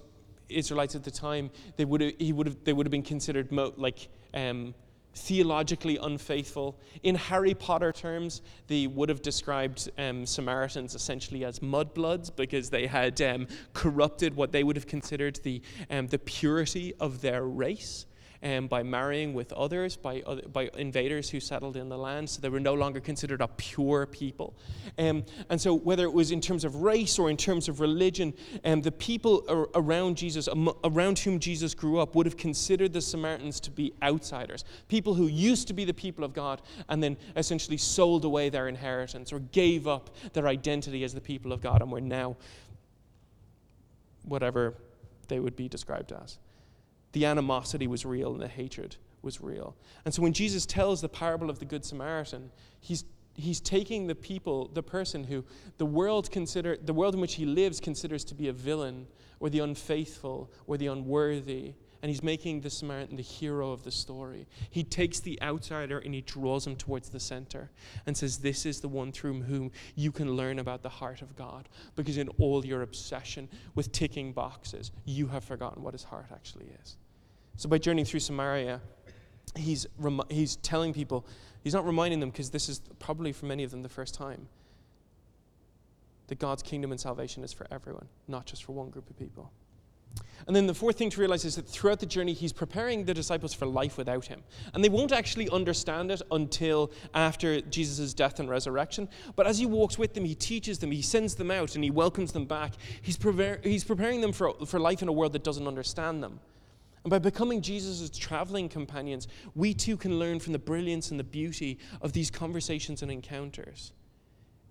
Israelites 0.49 0.95
at 0.95 1.03
the 1.03 1.11
time, 1.11 1.51
they 1.77 1.85
would 1.85 2.01
have, 2.01 2.13
he 2.17 2.33
would 2.33 2.47
have, 2.47 2.63
they 2.63 2.73
would 2.73 2.87
have 2.87 2.91
been 2.91 3.03
considered 3.03 3.51
mo- 3.51 3.75
like 3.77 4.07
um, 4.33 4.73
theologically 5.13 5.97
unfaithful. 5.97 6.79
In 7.03 7.15
Harry 7.15 7.53
Potter 7.53 7.91
terms, 7.91 8.41
they 8.67 8.87
would 8.87 9.09
have 9.09 9.21
described 9.21 9.89
um, 9.97 10.25
Samaritans 10.25 10.95
essentially 10.95 11.45
as 11.45 11.59
mudbloods 11.59 12.35
because 12.35 12.69
they 12.69 12.87
had 12.87 13.21
um, 13.21 13.47
corrupted 13.73 14.35
what 14.35 14.51
they 14.51 14.63
would 14.63 14.75
have 14.75 14.87
considered 14.87 15.39
the, 15.43 15.61
um, 15.89 16.07
the 16.07 16.19
purity 16.19 16.93
of 16.99 17.21
their 17.21 17.43
race 17.43 18.05
um, 18.43 18.67
by 18.67 18.83
marrying 18.83 19.33
with 19.33 19.53
others, 19.53 19.95
by, 19.95 20.21
other, 20.25 20.41
by 20.41 20.69
invaders 20.77 21.29
who 21.29 21.39
settled 21.39 21.77
in 21.77 21.87
the 21.87 21.97
land. 21.97 22.29
So 22.29 22.41
they 22.41 22.49
were 22.49 22.59
no 22.59 22.73
longer 22.73 22.99
considered 22.99 23.41
a 23.41 23.47
pure 23.47 24.05
people. 24.05 24.53
Um, 24.97 25.23
and 25.49 25.59
so, 25.59 25.73
whether 25.73 26.03
it 26.03 26.13
was 26.13 26.31
in 26.31 26.41
terms 26.41 26.65
of 26.65 26.75
race 26.75 27.17
or 27.17 27.29
in 27.29 27.37
terms 27.37 27.69
of 27.69 27.79
religion, 27.79 28.33
um, 28.65 28.81
the 28.81 28.91
people 28.91 29.43
ar- 29.47 29.69
around 29.75 30.17
Jesus, 30.17 30.47
am- 30.47 30.69
around 30.83 31.19
whom 31.19 31.39
Jesus 31.39 31.73
grew 31.73 31.99
up, 31.99 32.15
would 32.15 32.25
have 32.25 32.37
considered 32.37 32.91
the 32.91 33.01
Samaritans 33.01 33.59
to 33.61 33.71
be 33.71 33.93
outsiders, 34.03 34.65
people 34.89 35.13
who 35.13 35.27
used 35.27 35.67
to 35.69 35.73
be 35.73 35.85
the 35.85 35.93
people 35.93 36.23
of 36.23 36.33
God 36.33 36.61
and 36.89 37.01
then 37.01 37.15
essentially 37.37 37.77
sold 37.77 38.25
away 38.25 38.49
their 38.49 38.67
inheritance 38.67 39.31
or 39.31 39.39
gave 39.39 39.87
up 39.87 40.09
their 40.33 40.47
identity 40.47 41.03
as 41.03 41.13
the 41.13 41.21
people 41.21 41.53
of 41.53 41.61
God 41.61 41.81
and 41.81 41.91
were 41.91 42.01
now 42.01 42.35
whatever 44.23 44.73
they 45.27 45.39
would 45.39 45.55
be 45.55 45.69
described 45.69 46.11
as 46.11 46.37
the 47.13 47.25
animosity 47.25 47.87
was 47.87 48.05
real 48.05 48.33
and 48.33 48.41
the 48.41 48.47
hatred 48.47 48.97
was 49.21 49.41
real. 49.41 49.75
And 50.05 50.13
so 50.13 50.21
when 50.21 50.33
Jesus 50.33 50.65
tells 50.65 51.01
the 51.01 51.09
parable 51.09 51.49
of 51.49 51.59
the 51.59 51.65
Good 51.65 51.85
Samaritan, 51.85 52.51
he's 52.79 53.05
he's 53.35 53.59
taking 53.59 54.05
the 54.05 54.15
people, 54.15 54.69
the 54.73 54.83
person 54.83 55.23
who 55.23 55.43
the 55.77 55.85
world 55.85 56.29
consider 56.29 56.77
the 56.77 56.93
world 56.93 57.15
in 57.15 57.21
which 57.21 57.35
he 57.35 57.45
lives 57.45 57.79
considers 57.79 58.23
to 58.25 58.35
be 58.35 58.47
a 58.47 58.53
villain 58.53 59.07
or 59.39 59.49
the 59.49 59.59
unfaithful 59.59 60.51
or 60.67 60.77
the 60.77 60.87
unworthy, 60.87 61.73
and 62.01 62.09
he's 62.09 62.21
making 62.21 62.61
the 62.61 62.69
Samaritan 62.69 63.15
the 63.15 63.23
hero 63.23 63.71
of 63.71 63.83
the 63.83 63.91
story. 63.91 64.47
He 64.69 64.83
takes 64.83 65.19
the 65.19 65.41
outsider 65.41 65.99
and 65.99 66.13
he 66.13 66.21
draws 66.21 66.67
him 66.67 66.75
towards 66.75 67.09
the 67.09 67.19
center 67.19 67.71
and 68.05 68.15
says, 68.15 68.37
This 68.37 68.65
is 68.65 68.81
the 68.81 68.89
one 68.89 69.11
through 69.11 69.41
whom 69.41 69.71
you 69.95 70.11
can 70.11 70.33
learn 70.33 70.59
about 70.59 70.83
the 70.83 70.89
heart 70.89 71.21
of 71.21 71.35
God. 71.35 71.69
Because 71.95 72.17
in 72.17 72.29
all 72.39 72.65
your 72.65 72.81
obsession 72.81 73.49
with 73.73 73.91
ticking 73.91 74.33
boxes, 74.33 74.91
you 75.05 75.27
have 75.27 75.43
forgotten 75.43 75.81
what 75.81 75.93
his 75.93 76.03
heart 76.03 76.27
actually 76.31 76.69
is. 76.83 76.97
So 77.55 77.69
by 77.69 77.77
journeying 77.77 78.05
through 78.05 78.21
Samaria, 78.21 78.81
he's, 79.55 79.85
he's 80.29 80.55
telling 80.57 80.93
people, 80.93 81.25
he's 81.63 81.73
not 81.73 81.85
reminding 81.85 82.19
them 82.19 82.29
because 82.29 82.49
this 82.49 82.69
is 82.69 82.81
probably 82.99 83.31
for 83.31 83.45
many 83.45 83.63
of 83.63 83.71
them 83.71 83.83
the 83.83 83.89
first 83.89 84.13
time, 84.13 84.47
that 86.27 86.39
God's 86.39 86.63
kingdom 86.63 86.91
and 86.91 86.99
salvation 86.99 87.43
is 87.43 87.53
for 87.53 87.67
everyone, 87.71 88.07
not 88.27 88.45
just 88.45 88.63
for 88.63 88.71
one 88.71 88.89
group 88.89 89.09
of 89.09 89.17
people. 89.17 89.51
And 90.45 90.55
then 90.55 90.67
the 90.67 90.73
fourth 90.73 90.97
thing 90.97 91.09
to 91.09 91.19
realize 91.19 91.45
is 91.45 91.55
that 91.55 91.67
throughout 91.67 91.99
the 91.99 92.05
journey, 92.05 92.33
he's 92.33 92.51
preparing 92.51 93.05
the 93.05 93.13
disciples 93.13 93.53
for 93.53 93.65
life 93.65 93.97
without 93.97 94.25
him. 94.25 94.43
And 94.73 94.83
they 94.83 94.89
won't 94.89 95.11
actually 95.11 95.49
understand 95.49 96.11
it 96.11 96.21
until 96.31 96.91
after 97.13 97.61
Jesus' 97.61 98.13
death 98.13 98.39
and 98.39 98.49
resurrection. 98.49 99.07
But 99.35 99.47
as 99.47 99.57
he 99.57 99.65
walks 99.65 99.97
with 99.97 100.13
them, 100.13 100.25
he 100.25 100.35
teaches 100.35 100.79
them, 100.79 100.91
he 100.91 101.01
sends 101.01 101.35
them 101.35 101.49
out, 101.49 101.75
and 101.75 101.83
he 101.83 101.91
welcomes 101.91 102.33
them 102.33 102.45
back. 102.45 102.73
He's, 103.01 103.17
prepar- 103.17 103.63
he's 103.63 103.85
preparing 103.85 104.21
them 104.21 104.33
for, 104.33 104.53
for 104.65 104.79
life 104.79 105.01
in 105.01 105.07
a 105.07 105.13
world 105.13 105.33
that 105.33 105.43
doesn't 105.43 105.67
understand 105.67 106.21
them. 106.21 106.39
And 107.03 107.11
by 107.11 107.19
becoming 107.19 107.61
Jesus' 107.61 108.09
traveling 108.09 108.69
companions, 108.69 109.27
we 109.55 109.73
too 109.73 109.97
can 109.97 110.19
learn 110.19 110.39
from 110.39 110.53
the 110.53 110.59
brilliance 110.59 111.11
and 111.11 111.19
the 111.19 111.23
beauty 111.23 111.79
of 112.01 112.13
these 112.13 112.31
conversations 112.31 113.01
and 113.01 113.11
encounters. 113.11 113.91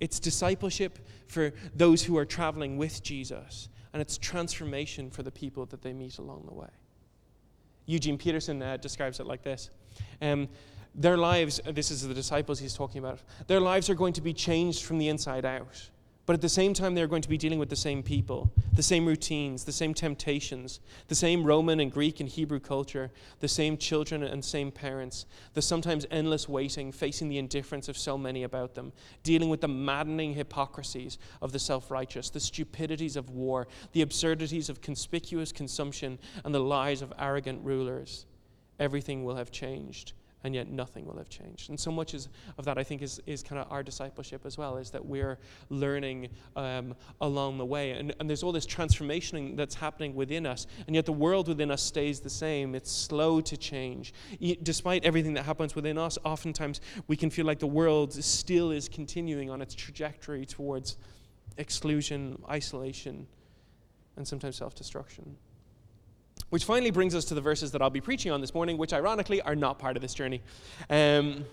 It's 0.00 0.18
discipleship 0.18 0.98
for 1.28 1.52
those 1.74 2.02
who 2.02 2.16
are 2.16 2.24
traveling 2.24 2.76
with 2.76 3.02
Jesus 3.02 3.68
and 3.92 4.00
it's 4.00 4.16
transformation 4.16 5.10
for 5.10 5.22
the 5.22 5.30
people 5.30 5.66
that 5.66 5.82
they 5.82 5.92
meet 5.92 6.18
along 6.18 6.44
the 6.46 6.54
way. 6.54 6.70
Eugene 7.86 8.16
Peterson 8.16 8.62
uh, 8.62 8.76
describes 8.78 9.20
it 9.20 9.26
like 9.26 9.42
this 9.42 9.70
um, 10.20 10.48
Their 10.94 11.18
lives, 11.18 11.60
uh, 11.66 11.72
this 11.72 11.90
is 11.90 12.06
the 12.06 12.14
disciples 12.14 12.58
he's 12.58 12.74
talking 12.74 12.98
about, 12.98 13.20
their 13.46 13.60
lives 13.60 13.90
are 13.90 13.94
going 13.94 14.14
to 14.14 14.20
be 14.20 14.32
changed 14.32 14.84
from 14.84 14.98
the 14.98 15.08
inside 15.08 15.44
out. 15.44 15.90
But 16.24 16.34
at 16.34 16.40
the 16.40 16.48
same 16.48 16.72
time, 16.72 16.94
they're 16.94 17.08
going 17.08 17.22
to 17.22 17.28
be 17.28 17.36
dealing 17.36 17.58
with 17.58 17.68
the 17.68 17.74
same 17.74 18.00
people, 18.00 18.52
the 18.72 18.82
same 18.82 19.06
routines, 19.06 19.64
the 19.64 19.72
same 19.72 19.92
temptations, 19.92 20.78
the 21.08 21.16
same 21.16 21.42
Roman 21.42 21.80
and 21.80 21.90
Greek 21.90 22.20
and 22.20 22.28
Hebrew 22.28 22.60
culture, 22.60 23.10
the 23.40 23.48
same 23.48 23.76
children 23.76 24.22
and 24.22 24.44
same 24.44 24.70
parents, 24.70 25.26
the 25.54 25.62
sometimes 25.62 26.06
endless 26.12 26.48
waiting, 26.48 26.92
facing 26.92 27.28
the 27.28 27.38
indifference 27.38 27.88
of 27.88 27.98
so 27.98 28.16
many 28.16 28.44
about 28.44 28.74
them, 28.74 28.92
dealing 29.24 29.48
with 29.48 29.60
the 29.60 29.68
maddening 29.68 30.34
hypocrisies 30.34 31.18
of 31.40 31.50
the 31.50 31.58
self 31.58 31.90
righteous, 31.90 32.30
the 32.30 32.38
stupidities 32.38 33.16
of 33.16 33.30
war, 33.30 33.66
the 33.90 34.02
absurdities 34.02 34.68
of 34.68 34.80
conspicuous 34.80 35.50
consumption, 35.50 36.20
and 36.44 36.54
the 36.54 36.60
lies 36.60 37.02
of 37.02 37.12
arrogant 37.18 37.64
rulers. 37.64 38.26
Everything 38.78 39.24
will 39.24 39.36
have 39.36 39.50
changed 39.50 40.12
and 40.44 40.54
yet 40.54 40.68
nothing 40.68 41.06
will 41.06 41.16
have 41.16 41.28
changed. 41.28 41.70
And 41.70 41.78
so 41.78 41.90
much 41.92 42.14
is, 42.14 42.28
of 42.58 42.64
that, 42.64 42.78
I 42.78 42.82
think, 42.82 43.02
is, 43.02 43.20
is 43.26 43.42
kind 43.42 43.60
of 43.60 43.70
our 43.70 43.82
discipleship 43.82 44.42
as 44.44 44.58
well, 44.58 44.76
is 44.76 44.90
that 44.90 45.04
we're 45.04 45.38
learning 45.70 46.28
um, 46.56 46.94
along 47.20 47.58
the 47.58 47.64
way. 47.64 47.92
And, 47.92 48.14
and 48.18 48.28
there's 48.28 48.42
all 48.42 48.52
this 48.52 48.66
transformation 48.66 49.56
that's 49.56 49.74
happening 49.74 50.14
within 50.14 50.46
us, 50.46 50.66
and 50.86 50.96
yet 50.96 51.06
the 51.06 51.12
world 51.12 51.48
within 51.48 51.70
us 51.70 51.82
stays 51.82 52.20
the 52.20 52.30
same. 52.30 52.74
It's 52.74 52.90
slow 52.90 53.40
to 53.40 53.56
change. 53.56 54.12
despite 54.62 55.04
everything 55.04 55.34
that 55.34 55.44
happens 55.44 55.74
within 55.74 55.98
us, 55.98 56.18
oftentimes 56.24 56.80
we 57.06 57.16
can 57.16 57.30
feel 57.30 57.46
like 57.46 57.58
the 57.58 57.66
world 57.66 58.12
still 58.12 58.70
is 58.70 58.88
continuing 58.88 59.50
on 59.50 59.62
its 59.62 59.74
trajectory 59.74 60.44
towards 60.44 60.96
exclusion, 61.58 62.40
isolation, 62.48 63.26
and 64.16 64.26
sometimes 64.26 64.56
self 64.56 64.74
destruction. 64.74 65.36
Which 66.52 66.64
finally 66.64 66.90
brings 66.90 67.14
us 67.14 67.24
to 67.24 67.34
the 67.34 67.40
verses 67.40 67.72
that 67.72 67.80
I'll 67.80 67.88
be 67.88 68.02
preaching 68.02 68.30
on 68.30 68.42
this 68.42 68.52
morning, 68.52 68.76
which 68.76 68.92
ironically 68.92 69.40
are 69.40 69.56
not 69.56 69.78
part 69.78 69.96
of 69.96 70.02
this 70.02 70.12
journey. 70.12 70.42
Um, 70.90 71.46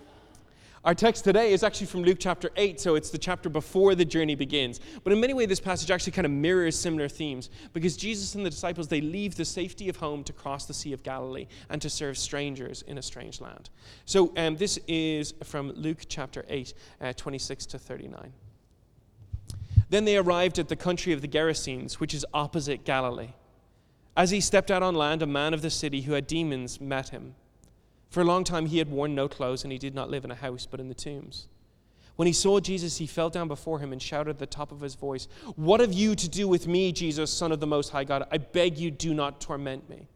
our 0.84 0.94
text 0.94 1.24
today 1.24 1.54
is 1.54 1.62
actually 1.62 1.86
from 1.86 2.02
Luke 2.02 2.18
chapter 2.20 2.50
8, 2.54 2.78
so 2.78 2.96
it's 2.96 3.08
the 3.08 3.16
chapter 3.16 3.48
before 3.48 3.94
the 3.94 4.04
journey 4.04 4.34
begins. 4.34 4.78
But 5.02 5.14
in 5.14 5.20
many 5.20 5.32
ways, 5.32 5.48
this 5.48 5.58
passage 5.58 5.90
actually 5.90 6.12
kind 6.12 6.26
of 6.26 6.32
mirrors 6.32 6.78
similar 6.78 7.08
themes 7.08 7.48
because 7.72 7.96
Jesus 7.96 8.34
and 8.34 8.44
the 8.44 8.50
disciples, 8.50 8.88
they 8.88 9.00
leave 9.00 9.36
the 9.36 9.44
safety 9.46 9.88
of 9.88 9.96
home 9.96 10.22
to 10.22 10.34
cross 10.34 10.66
the 10.66 10.74
Sea 10.74 10.92
of 10.92 11.02
Galilee 11.02 11.46
and 11.70 11.80
to 11.80 11.88
serve 11.88 12.18
strangers 12.18 12.82
in 12.82 12.98
a 12.98 13.02
strange 13.02 13.40
land. 13.40 13.70
So 14.04 14.34
um, 14.36 14.56
this 14.58 14.78
is 14.86 15.32
from 15.44 15.72
Luke 15.76 16.00
chapter 16.10 16.44
8, 16.46 16.74
uh, 17.00 17.12
26 17.14 17.64
to 17.64 17.78
39. 17.78 18.34
Then 19.88 20.04
they 20.04 20.18
arrived 20.18 20.58
at 20.58 20.68
the 20.68 20.76
country 20.76 21.14
of 21.14 21.22
the 21.22 21.28
Gerasenes, 21.28 21.94
which 21.94 22.12
is 22.12 22.26
opposite 22.34 22.84
Galilee. 22.84 23.30
As 24.16 24.30
he 24.30 24.40
stepped 24.40 24.70
out 24.70 24.82
on 24.82 24.94
land, 24.94 25.22
a 25.22 25.26
man 25.26 25.54
of 25.54 25.62
the 25.62 25.70
city 25.70 26.02
who 26.02 26.12
had 26.12 26.26
demons 26.26 26.80
met 26.80 27.10
him. 27.10 27.34
For 28.10 28.20
a 28.20 28.24
long 28.24 28.42
time 28.44 28.66
he 28.66 28.78
had 28.78 28.90
worn 28.90 29.14
no 29.14 29.28
clothes, 29.28 29.62
and 29.62 29.72
he 29.72 29.78
did 29.78 29.94
not 29.94 30.10
live 30.10 30.24
in 30.24 30.30
a 30.30 30.36
house, 30.36 30.66
but 30.66 30.80
in 30.80 30.88
the 30.88 30.94
tombs. 30.94 31.46
When 32.16 32.26
he 32.26 32.32
saw 32.32 32.60
Jesus, 32.60 32.98
he 32.98 33.06
fell 33.06 33.30
down 33.30 33.48
before 33.48 33.78
him 33.78 33.92
and 33.92 34.02
shouted 34.02 34.30
at 34.30 34.38
the 34.38 34.46
top 34.46 34.72
of 34.72 34.80
his 34.80 34.94
voice, 34.94 35.26
What 35.56 35.80
have 35.80 35.92
you 35.92 36.14
to 36.16 36.28
do 36.28 36.48
with 36.48 36.66
me, 36.66 36.92
Jesus, 36.92 37.32
Son 37.32 37.52
of 37.52 37.60
the 37.60 37.66
Most 37.66 37.90
High 37.90 38.04
God? 38.04 38.26
I 38.30 38.38
beg 38.38 38.76
you, 38.76 38.90
do 38.90 39.14
not 39.14 39.40
torment 39.40 39.88
me. 39.88 40.08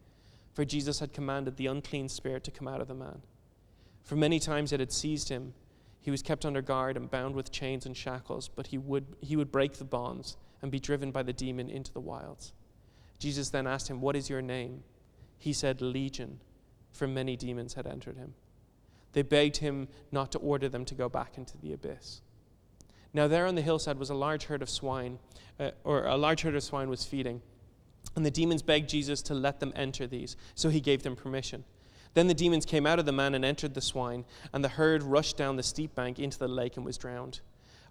For 0.53 0.65
Jesus 0.65 0.99
had 0.99 1.13
commanded 1.13 1.57
the 1.57 1.67
unclean 1.67 2.09
spirit 2.09 2.43
to 2.43 2.51
come 2.51 2.67
out 2.67 2.81
of 2.81 2.87
the 2.87 2.93
man. 2.93 3.21
For 4.03 4.15
many 4.15 4.39
times 4.39 4.71
it 4.71 4.79
had 4.79 4.91
seized 4.91 5.29
him. 5.29 5.53
He 5.99 6.11
was 6.11 6.21
kept 6.21 6.45
under 6.45 6.61
guard 6.61 6.95
and 6.95 7.09
bound 7.09 7.33
with 7.33 7.51
chains 7.51 7.87
and 7.87 7.97
shackles, 7.97 8.49
but 8.49 8.67
he 8.67 8.77
would, 8.77 9.05
he 9.21 9.35
would 9.35 9.51
break 9.51 9.73
the 9.73 9.83
bonds 9.83 10.37
and 10.61 10.71
be 10.71 10.79
driven 10.79 11.09
by 11.09 11.23
the 11.23 11.33
demon 11.33 11.69
into 11.69 11.91
the 11.91 11.99
wilds. 11.99 12.53
Jesus 13.19 13.49
then 13.49 13.67
asked 13.67 13.89
him, 13.89 14.01
What 14.01 14.15
is 14.15 14.29
your 14.29 14.41
name? 14.41 14.83
He 15.37 15.53
said, 15.53 15.81
Legion, 15.81 16.39
for 16.91 17.07
many 17.07 17.35
demons 17.35 17.73
had 17.73 17.87
entered 17.87 18.17
him. 18.17 18.33
They 19.13 19.21
begged 19.21 19.57
him 19.57 19.87
not 20.11 20.31
to 20.33 20.39
order 20.39 20.67
them 20.67 20.85
to 20.85 20.95
go 20.95 21.07
back 21.07 21.37
into 21.37 21.57
the 21.57 21.73
abyss. 21.73 22.21
Now, 23.13 23.29
there 23.29 23.45
on 23.45 23.55
the 23.55 23.61
hillside 23.61 23.97
was 23.97 24.09
a 24.09 24.13
large 24.15 24.45
herd 24.45 24.61
of 24.61 24.69
swine, 24.69 25.19
uh, 25.57 25.71
or 25.85 26.05
a 26.05 26.17
large 26.17 26.41
herd 26.41 26.55
of 26.55 26.63
swine 26.63 26.89
was 26.89 27.05
feeding. 27.05 27.41
And 28.15 28.25
the 28.25 28.31
demons 28.31 28.61
begged 28.61 28.89
Jesus 28.89 29.21
to 29.23 29.33
let 29.33 29.61
them 29.61 29.71
enter 29.75 30.05
these, 30.05 30.35
so 30.53 30.69
he 30.69 30.81
gave 30.81 31.03
them 31.03 31.15
permission. 31.15 31.63
Then 32.13 32.27
the 32.27 32.33
demons 32.33 32.65
came 32.65 32.85
out 32.85 32.99
of 32.99 33.05
the 33.05 33.11
man 33.11 33.35
and 33.35 33.45
entered 33.45 33.73
the 33.73 33.81
swine, 33.81 34.25
and 34.51 34.63
the 34.63 34.69
herd 34.69 35.03
rushed 35.03 35.37
down 35.37 35.55
the 35.55 35.63
steep 35.63 35.95
bank 35.95 36.19
into 36.19 36.37
the 36.37 36.47
lake 36.47 36.75
and 36.75 36.85
was 36.85 36.97
drowned. 36.97 37.39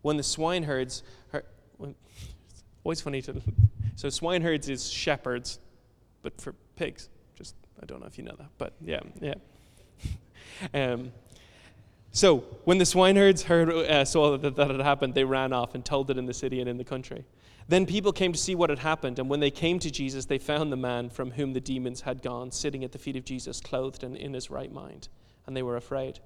When 0.03 0.19
the 0.19 0.23
swineherds, 0.23 1.03
heard, 1.29 1.45
always 2.85 3.01
funny 3.01 3.23
to 3.23 3.41
so 3.97 4.09
swineherds 4.09 4.69
is 4.69 4.91
shepherds, 4.91 5.59
but 6.23 6.41
for 6.41 6.55
pigs. 6.77 7.09
Just 7.37 7.55
I 7.83 7.87
don't 7.87 8.01
know 8.01 8.07
if 8.07 8.19
you 8.19 8.25
know 8.25 8.35
that, 8.39 8.51
but 8.59 8.75
yeah, 8.81 9.01
yeah. 9.21 9.35
um, 10.75 11.13
so 12.11 12.39
when 12.65 12.79
the 12.79 12.85
swineherds 12.85 13.43
heard 13.43 13.69
uh, 13.71 14.05
saw 14.05 14.37
that 14.37 14.57
that 14.57 14.71
had 14.71 14.81
happened, 14.81 15.15
they 15.15 15.25
ran 15.25 15.53
off 15.53 15.75
and 15.75 15.85
told 15.85 16.11
it 16.11 16.19
in 16.19 16.27
the 16.27 16.35
city 16.35 16.61
and 16.61 16.69
in 16.69 16.77
the 16.77 16.85
country. 16.85 17.25
Then 17.67 17.87
people 17.87 18.13
came 18.13 18.33
to 18.33 18.39
see 18.39 18.55
what 18.55 18.69
had 18.69 18.81
happened, 18.81 19.19
and 19.19 19.29
when 19.29 19.41
they 19.41 19.51
came 19.51 19.79
to 19.79 19.91
Jesus, 19.91 20.27
they 20.27 20.39
found 20.39 20.71
the 20.71 20.77
man 20.77 21.09
from 21.09 21.31
whom 21.31 21.55
the 21.55 21.61
demons 21.61 22.03
had 22.03 22.21
gone 22.23 22.51
sitting 22.51 22.85
at 22.85 22.93
the 22.93 22.99
feet 22.99 23.17
of 23.17 23.25
Jesus, 23.25 23.61
clothed 23.61 24.05
and 24.05 24.17
in 24.17 24.35
his 24.35 24.51
right 24.51 24.71
mind, 24.71 25.09
and 25.47 25.57
they 25.57 25.63
were 25.63 25.77
afraid. 25.77 26.21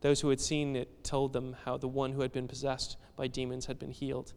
Those 0.00 0.20
who 0.20 0.30
had 0.30 0.40
seen 0.40 0.74
it 0.74 1.04
told 1.04 1.32
them 1.32 1.56
how 1.64 1.76
the 1.76 1.88
one 1.88 2.12
who 2.12 2.22
had 2.22 2.32
been 2.32 2.48
possessed 2.48 2.96
by 3.14 3.26
demons 3.26 3.66
had 3.66 3.78
been 3.78 3.90
healed. 3.90 4.32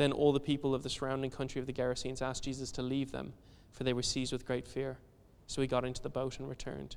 Then 0.00 0.12
all 0.12 0.32
the 0.32 0.40
people 0.40 0.74
of 0.74 0.82
the 0.82 0.88
surrounding 0.88 1.30
country 1.30 1.60
of 1.60 1.66
the 1.66 1.74
Gerasenes 1.74 2.22
asked 2.22 2.44
Jesus 2.44 2.72
to 2.72 2.80
leave 2.80 3.12
them, 3.12 3.34
for 3.70 3.84
they 3.84 3.92
were 3.92 4.02
seized 4.02 4.32
with 4.32 4.46
great 4.46 4.66
fear. 4.66 4.96
So 5.46 5.60
he 5.60 5.68
got 5.68 5.84
into 5.84 6.00
the 6.00 6.08
boat 6.08 6.38
and 6.38 6.48
returned. 6.48 6.96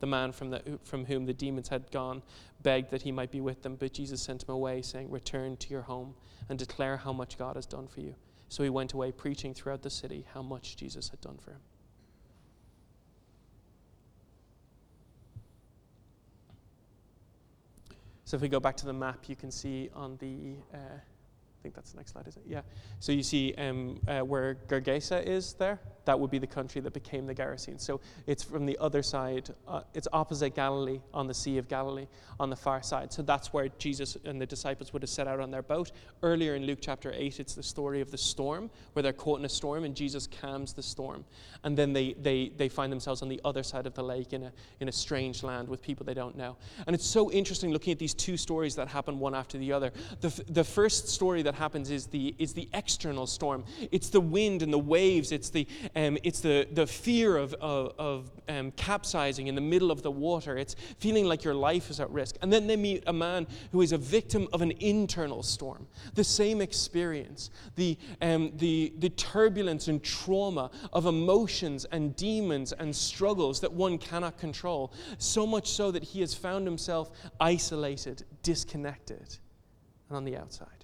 The 0.00 0.06
man 0.06 0.32
from, 0.32 0.50
the, 0.50 0.78
from 0.84 1.06
whom 1.06 1.24
the 1.24 1.32
demons 1.32 1.68
had 1.68 1.90
gone 1.90 2.20
begged 2.62 2.90
that 2.90 3.00
he 3.00 3.10
might 3.10 3.30
be 3.30 3.40
with 3.40 3.62
them, 3.62 3.76
but 3.76 3.94
Jesus 3.94 4.20
sent 4.20 4.42
him 4.42 4.50
away, 4.50 4.82
saying, 4.82 5.10
Return 5.10 5.56
to 5.56 5.70
your 5.70 5.80
home 5.80 6.14
and 6.50 6.58
declare 6.58 6.98
how 6.98 7.10
much 7.10 7.38
God 7.38 7.56
has 7.56 7.64
done 7.64 7.88
for 7.88 8.00
you. 8.00 8.14
So 8.50 8.62
he 8.62 8.68
went 8.68 8.92
away 8.92 9.12
preaching 9.12 9.54
throughout 9.54 9.80
the 9.80 9.88
city 9.88 10.26
how 10.34 10.42
much 10.42 10.76
Jesus 10.76 11.08
had 11.08 11.22
done 11.22 11.38
for 11.42 11.52
him. 11.52 11.60
So 18.26 18.36
if 18.36 18.42
we 18.42 18.50
go 18.50 18.60
back 18.60 18.76
to 18.76 18.84
the 18.84 18.92
map, 18.92 19.20
you 19.26 19.36
can 19.36 19.50
see 19.50 19.88
on 19.94 20.18
the 20.18 20.56
uh, 20.74 20.98
I 21.62 21.70
think 21.70 21.76
that's 21.76 21.92
the 21.92 21.98
next 21.98 22.10
slide, 22.10 22.26
is 22.26 22.36
it? 22.36 22.42
Yeah. 22.44 22.62
So 22.98 23.12
you 23.12 23.22
see 23.22 23.54
um, 23.56 24.00
uh, 24.08 24.18
where 24.22 24.56
Gergesa 24.66 25.24
is 25.24 25.52
there? 25.52 25.78
That 26.06 26.18
would 26.18 26.32
be 26.32 26.40
the 26.40 26.46
country 26.48 26.80
that 26.80 26.92
became 26.92 27.24
the 27.24 27.34
Gerasene. 27.36 27.80
So 27.80 28.00
it's 28.26 28.42
from 28.42 28.66
the 28.66 28.76
other 28.80 29.00
side. 29.00 29.54
Uh, 29.68 29.82
it's 29.94 30.08
opposite 30.12 30.56
Galilee 30.56 30.98
on 31.14 31.28
the 31.28 31.34
Sea 31.34 31.58
of 31.58 31.68
Galilee 31.68 32.08
on 32.40 32.50
the 32.50 32.56
far 32.56 32.82
side. 32.82 33.12
So 33.12 33.22
that's 33.22 33.52
where 33.52 33.68
Jesus 33.78 34.16
and 34.24 34.40
the 34.40 34.46
disciples 34.46 34.92
would 34.92 35.02
have 35.02 35.10
set 35.10 35.28
out 35.28 35.38
on 35.38 35.52
their 35.52 35.62
boat. 35.62 35.92
Earlier 36.24 36.56
in 36.56 36.66
Luke 36.66 36.80
chapter 36.80 37.12
8, 37.14 37.38
it's 37.38 37.54
the 37.54 37.62
story 37.62 38.00
of 38.00 38.10
the 38.10 38.18
storm 38.18 38.68
where 38.94 39.04
they're 39.04 39.12
caught 39.12 39.38
in 39.38 39.44
a 39.44 39.48
storm 39.48 39.84
and 39.84 39.94
Jesus 39.94 40.26
calms 40.26 40.72
the 40.72 40.82
storm. 40.82 41.24
And 41.62 41.78
then 41.78 41.92
they, 41.92 42.14
they, 42.14 42.50
they 42.56 42.68
find 42.68 42.90
themselves 42.90 43.22
on 43.22 43.28
the 43.28 43.40
other 43.44 43.62
side 43.62 43.86
of 43.86 43.94
the 43.94 44.02
lake 44.02 44.32
in 44.32 44.42
a, 44.42 44.52
in 44.80 44.88
a 44.88 44.92
strange 44.92 45.44
land 45.44 45.68
with 45.68 45.80
people 45.80 46.04
they 46.04 46.14
don't 46.14 46.36
know. 46.36 46.56
And 46.88 46.94
it's 46.94 47.06
so 47.06 47.30
interesting 47.30 47.70
looking 47.72 47.92
at 47.92 48.00
these 48.00 48.14
two 48.14 48.36
stories 48.36 48.74
that 48.74 48.88
happen 48.88 49.20
one 49.20 49.36
after 49.36 49.56
the 49.58 49.72
other. 49.72 49.92
The, 50.20 50.42
the 50.48 50.64
first 50.64 51.08
story 51.08 51.42
that 51.42 51.51
that 51.52 51.58
happens 51.58 51.90
is 51.90 52.06
the, 52.06 52.34
is 52.38 52.52
the 52.52 52.68
external 52.72 53.26
storm. 53.26 53.64
It's 53.90 54.08
the 54.08 54.20
wind 54.20 54.62
and 54.62 54.72
the 54.72 54.78
waves. 54.78 55.32
It's 55.32 55.50
the, 55.50 55.66
um, 55.94 56.18
it's 56.22 56.40
the, 56.40 56.66
the 56.72 56.86
fear 56.86 57.36
of, 57.36 57.54
of, 57.54 57.94
of 57.98 58.30
um, 58.48 58.72
capsizing 58.72 59.46
in 59.46 59.54
the 59.54 59.60
middle 59.60 59.90
of 59.90 60.02
the 60.02 60.10
water. 60.10 60.56
It's 60.56 60.74
feeling 60.98 61.26
like 61.26 61.44
your 61.44 61.54
life 61.54 61.90
is 61.90 62.00
at 62.00 62.10
risk. 62.10 62.36
And 62.42 62.52
then 62.52 62.66
they 62.66 62.76
meet 62.76 63.04
a 63.06 63.12
man 63.12 63.46
who 63.70 63.82
is 63.82 63.92
a 63.92 63.98
victim 63.98 64.48
of 64.52 64.62
an 64.62 64.72
internal 64.80 65.42
storm. 65.42 65.86
The 66.14 66.24
same 66.24 66.60
experience, 66.60 67.50
the, 67.76 67.98
um, 68.20 68.52
the, 68.56 68.92
the 68.98 69.10
turbulence 69.10 69.88
and 69.88 70.02
trauma 70.02 70.70
of 70.92 71.06
emotions 71.06 71.84
and 71.86 72.16
demons 72.16 72.72
and 72.72 72.94
struggles 72.94 73.60
that 73.60 73.72
one 73.72 73.98
cannot 73.98 74.38
control. 74.38 74.92
So 75.18 75.46
much 75.46 75.70
so 75.70 75.90
that 75.90 76.02
he 76.02 76.20
has 76.20 76.34
found 76.34 76.66
himself 76.66 77.10
isolated, 77.40 78.24
disconnected, 78.42 79.38
and 80.08 80.16
on 80.16 80.24
the 80.24 80.36
outside. 80.36 80.81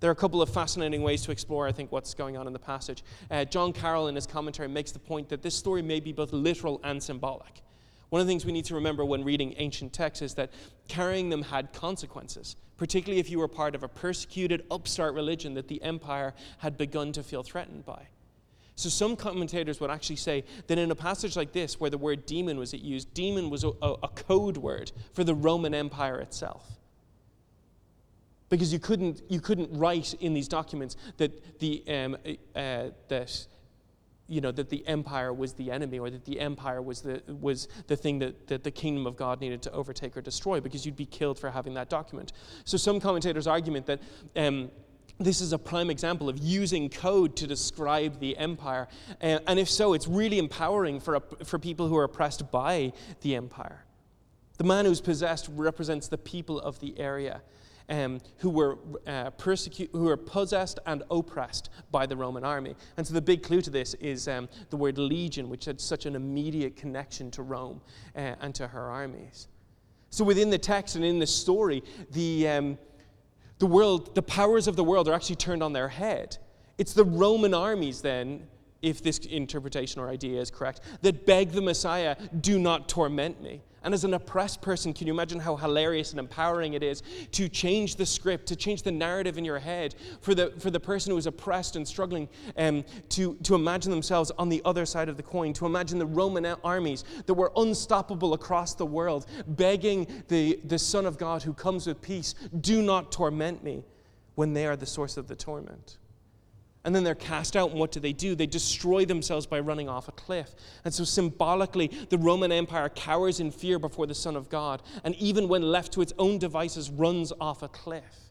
There 0.00 0.08
are 0.08 0.12
a 0.12 0.16
couple 0.16 0.40
of 0.40 0.48
fascinating 0.48 1.02
ways 1.02 1.22
to 1.24 1.30
explore, 1.30 1.68
I 1.68 1.72
think, 1.72 1.92
what's 1.92 2.14
going 2.14 2.38
on 2.38 2.46
in 2.46 2.54
the 2.54 2.58
passage. 2.58 3.04
Uh, 3.30 3.44
John 3.44 3.74
Carroll, 3.74 4.08
in 4.08 4.14
his 4.14 4.26
commentary, 4.26 4.66
makes 4.66 4.92
the 4.92 4.98
point 4.98 5.28
that 5.28 5.42
this 5.42 5.54
story 5.54 5.82
may 5.82 6.00
be 6.00 6.12
both 6.12 6.32
literal 6.32 6.80
and 6.82 7.02
symbolic. 7.02 7.62
One 8.08 8.20
of 8.20 8.26
the 8.26 8.30
things 8.30 8.46
we 8.46 8.52
need 8.52 8.64
to 8.64 8.74
remember 8.74 9.04
when 9.04 9.22
reading 9.22 9.54
ancient 9.58 9.92
texts 9.92 10.22
is 10.22 10.34
that 10.34 10.50
carrying 10.88 11.28
them 11.28 11.42
had 11.42 11.74
consequences, 11.74 12.56
particularly 12.78 13.20
if 13.20 13.30
you 13.30 13.38
were 13.38 13.46
part 13.46 13.74
of 13.74 13.82
a 13.82 13.88
persecuted, 13.88 14.64
upstart 14.70 15.14
religion 15.14 15.52
that 15.54 15.68
the 15.68 15.82
empire 15.82 16.34
had 16.58 16.78
begun 16.78 17.12
to 17.12 17.22
feel 17.22 17.42
threatened 17.42 17.84
by. 17.84 18.08
So, 18.74 18.88
some 18.88 19.14
commentators 19.14 19.78
would 19.80 19.90
actually 19.90 20.16
say 20.16 20.44
that 20.66 20.78
in 20.78 20.90
a 20.90 20.94
passage 20.94 21.36
like 21.36 21.52
this, 21.52 21.78
where 21.78 21.90
the 21.90 21.98
word 21.98 22.24
demon 22.24 22.58
was 22.58 22.72
used, 22.72 23.12
demon 23.12 23.50
was 23.50 23.62
a, 23.62 23.68
a 23.68 24.08
code 24.08 24.56
word 24.56 24.90
for 25.12 25.22
the 25.22 25.34
Roman 25.34 25.74
Empire 25.74 26.18
itself 26.20 26.79
because 28.50 28.72
you 28.72 28.78
couldn't, 28.78 29.22
you 29.28 29.40
couldn't 29.40 29.70
write 29.72 30.12
in 30.14 30.34
these 30.34 30.48
documents 30.48 30.96
that 31.16 31.58
the, 31.60 31.82
um, 31.88 32.16
uh, 32.54 32.88
that, 33.08 33.46
you 34.26 34.40
know, 34.40 34.50
that 34.50 34.68
the 34.68 34.86
empire 34.86 35.32
was 35.32 35.54
the 35.54 35.70
enemy 35.70 35.98
or 35.98 36.10
that 36.10 36.24
the 36.24 36.38
empire 36.40 36.82
was 36.82 37.00
the, 37.00 37.22
was 37.40 37.68
the 37.86 37.96
thing 37.96 38.18
that, 38.18 38.48
that 38.48 38.64
the 38.64 38.70
kingdom 38.70 39.06
of 39.06 39.16
God 39.16 39.40
needed 39.40 39.62
to 39.62 39.72
overtake 39.72 40.16
or 40.16 40.20
destroy 40.20 40.60
because 40.60 40.84
you'd 40.84 40.96
be 40.96 41.06
killed 41.06 41.38
for 41.38 41.50
having 41.50 41.74
that 41.74 41.88
document. 41.88 42.32
So 42.64 42.76
some 42.76 43.00
commentators' 43.00 43.46
argument 43.46 43.86
that 43.86 44.00
um, 44.36 44.70
this 45.20 45.40
is 45.40 45.52
a 45.52 45.58
prime 45.58 45.88
example 45.88 46.28
of 46.28 46.38
using 46.38 46.88
code 46.88 47.36
to 47.36 47.46
describe 47.46 48.18
the 48.18 48.36
empire. 48.36 48.88
Uh, 49.22 49.38
and 49.46 49.60
if 49.60 49.70
so, 49.70 49.92
it's 49.92 50.08
really 50.08 50.38
empowering 50.38 50.98
for, 50.98 51.20
for 51.44 51.58
people 51.58 51.86
who 51.86 51.96
are 51.96 52.04
oppressed 52.04 52.50
by 52.50 52.92
the 53.20 53.36
empire. 53.36 53.84
The 54.58 54.64
man 54.64 54.86
who's 54.86 55.00
possessed 55.00 55.48
represents 55.54 56.08
the 56.08 56.18
people 56.18 56.60
of 56.60 56.80
the 56.80 56.98
area 56.98 57.42
um, 57.90 58.20
who 58.38 58.50
were 58.50 58.78
uh, 59.06 59.30
who 59.92 60.04
were 60.04 60.16
possessed 60.16 60.78
and 60.86 61.02
oppressed 61.10 61.70
by 61.90 62.06
the 62.06 62.16
Roman 62.16 62.44
army. 62.44 62.74
And 62.96 63.06
so 63.06 63.12
the 63.14 63.20
big 63.20 63.42
clue 63.42 63.60
to 63.62 63.70
this 63.70 63.94
is 63.94 64.28
um, 64.28 64.48
the 64.70 64.76
word 64.76 64.96
legion, 64.96 65.48
which 65.48 65.64
had 65.64 65.80
such 65.80 66.06
an 66.06 66.14
immediate 66.14 66.76
connection 66.76 67.30
to 67.32 67.42
Rome 67.42 67.80
uh, 68.16 68.36
and 68.40 68.54
to 68.54 68.68
her 68.68 68.90
armies. 68.90 69.48
So 70.10 70.24
within 70.24 70.50
the 70.50 70.58
text 70.58 70.96
and 70.96 71.04
in 71.04 71.18
the 71.18 71.26
story, 71.26 71.82
the 72.12 72.48
um, 72.48 72.78
the 73.58 73.66
world, 73.66 74.14
the 74.14 74.22
powers 74.22 74.66
of 74.66 74.76
the 74.76 74.84
world 74.84 75.08
are 75.08 75.12
actually 75.12 75.36
turned 75.36 75.62
on 75.62 75.72
their 75.72 75.88
head. 75.88 76.38
It's 76.78 76.94
the 76.94 77.04
Roman 77.04 77.52
armies 77.52 78.00
then 78.00 78.46
if 78.82 79.02
this 79.02 79.18
interpretation 79.18 80.00
or 80.00 80.08
idea 80.08 80.40
is 80.40 80.50
correct, 80.50 80.80
that 81.02 81.26
beg 81.26 81.52
the 81.52 81.60
Messiah, 81.60 82.16
do 82.40 82.58
not 82.58 82.88
torment 82.88 83.42
me. 83.42 83.62
And 83.82 83.94
as 83.94 84.04
an 84.04 84.12
oppressed 84.12 84.60
person, 84.60 84.92
can 84.92 85.06
you 85.06 85.12
imagine 85.12 85.40
how 85.40 85.56
hilarious 85.56 86.10
and 86.10 86.20
empowering 86.20 86.74
it 86.74 86.82
is 86.82 87.02
to 87.32 87.48
change 87.48 87.96
the 87.96 88.04
script, 88.04 88.46
to 88.48 88.56
change 88.56 88.82
the 88.82 88.92
narrative 88.92 89.38
in 89.38 89.44
your 89.44 89.58
head 89.58 89.94
for 90.20 90.34
the, 90.34 90.52
for 90.58 90.70
the 90.70 90.80
person 90.80 91.12
who 91.12 91.16
is 91.16 91.26
oppressed 91.26 91.76
and 91.76 91.88
struggling 91.88 92.28
um, 92.58 92.84
to, 93.08 93.36
to 93.36 93.54
imagine 93.54 93.90
themselves 93.90 94.30
on 94.38 94.50
the 94.50 94.60
other 94.66 94.84
side 94.84 95.08
of 95.08 95.16
the 95.16 95.22
coin, 95.22 95.54
to 95.54 95.64
imagine 95.64 95.98
the 95.98 96.06
Roman 96.06 96.44
armies 96.62 97.04
that 97.24 97.34
were 97.34 97.52
unstoppable 97.56 98.34
across 98.34 98.74
the 98.74 98.84
world, 98.84 99.26
begging 99.46 100.06
the, 100.28 100.60
the 100.64 100.78
Son 100.78 101.06
of 101.06 101.16
God 101.16 101.42
who 101.42 101.54
comes 101.54 101.86
with 101.86 102.02
peace, 102.02 102.34
do 102.60 102.82
not 102.82 103.10
torment 103.10 103.64
me, 103.64 103.82
when 104.34 104.52
they 104.52 104.66
are 104.66 104.76
the 104.76 104.86
source 104.86 105.16
of 105.16 105.26
the 105.26 105.36
torment. 105.36 105.98
And 106.84 106.94
then 106.94 107.04
they're 107.04 107.14
cast 107.14 107.56
out, 107.56 107.70
and 107.70 107.78
what 107.78 107.92
do 107.92 108.00
they 108.00 108.14
do? 108.14 108.34
They 108.34 108.46
destroy 108.46 109.04
themselves 109.04 109.46
by 109.46 109.60
running 109.60 109.88
off 109.88 110.08
a 110.08 110.12
cliff. 110.12 110.54
And 110.84 110.94
so, 110.94 111.04
symbolically, 111.04 111.88
the 112.08 112.16
Roman 112.16 112.50
Empire 112.50 112.88
cowers 112.88 113.38
in 113.38 113.50
fear 113.50 113.78
before 113.78 114.06
the 114.06 114.14
Son 114.14 114.34
of 114.34 114.48
God, 114.48 114.82
and 115.04 115.14
even 115.16 115.46
when 115.46 115.62
left 115.62 115.92
to 115.92 116.00
its 116.00 116.14
own 116.18 116.38
devices, 116.38 116.88
runs 116.88 117.32
off 117.38 117.62
a 117.62 117.68
cliff. 117.68 118.30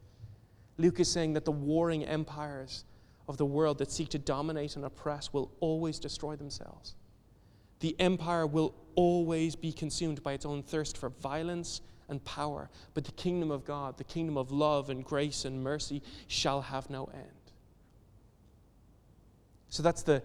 Luke 0.79 1.00
is 1.00 1.12
saying 1.12 1.34
that 1.34 1.46
the 1.46 1.51
warring 1.51 2.06
empires 2.06 2.86
of 3.27 3.38
the 3.38 3.46
world 3.46 3.77
that 3.77 3.91
seek 3.91 4.10
to 4.10 4.18
dominate 4.18 4.75
and 4.75 4.84
oppress 4.84 5.32
will 5.32 5.51
always 5.60 6.00
destroy 6.00 6.36
themselves. 6.36 6.96
The 7.82 7.96
empire 8.00 8.48
will 8.48 8.74
always 8.96 9.56
be 9.56 9.72
consumed 9.72 10.24
by 10.24 10.34
its 10.34 10.46
own 10.46 10.63
thirst 10.63 10.98
for 10.98 11.10
violence 11.10 11.82
and 12.10 12.24
power, 12.25 12.70
but 12.96 13.03
the 13.03 13.12
kingdom 13.12 13.51
of 13.51 13.63
God, 13.63 13.98
the 13.98 14.03
kingdom 14.03 14.36
of 14.38 14.51
love 14.51 14.89
and 14.89 15.06
grace 15.06 15.46
and 15.46 15.63
mercy, 15.63 16.01
shall 16.27 16.62
have 16.62 16.89
no 16.89 17.06
end. 17.13 17.38
So 19.70 19.84
that's 19.84 20.04
the 20.04 20.22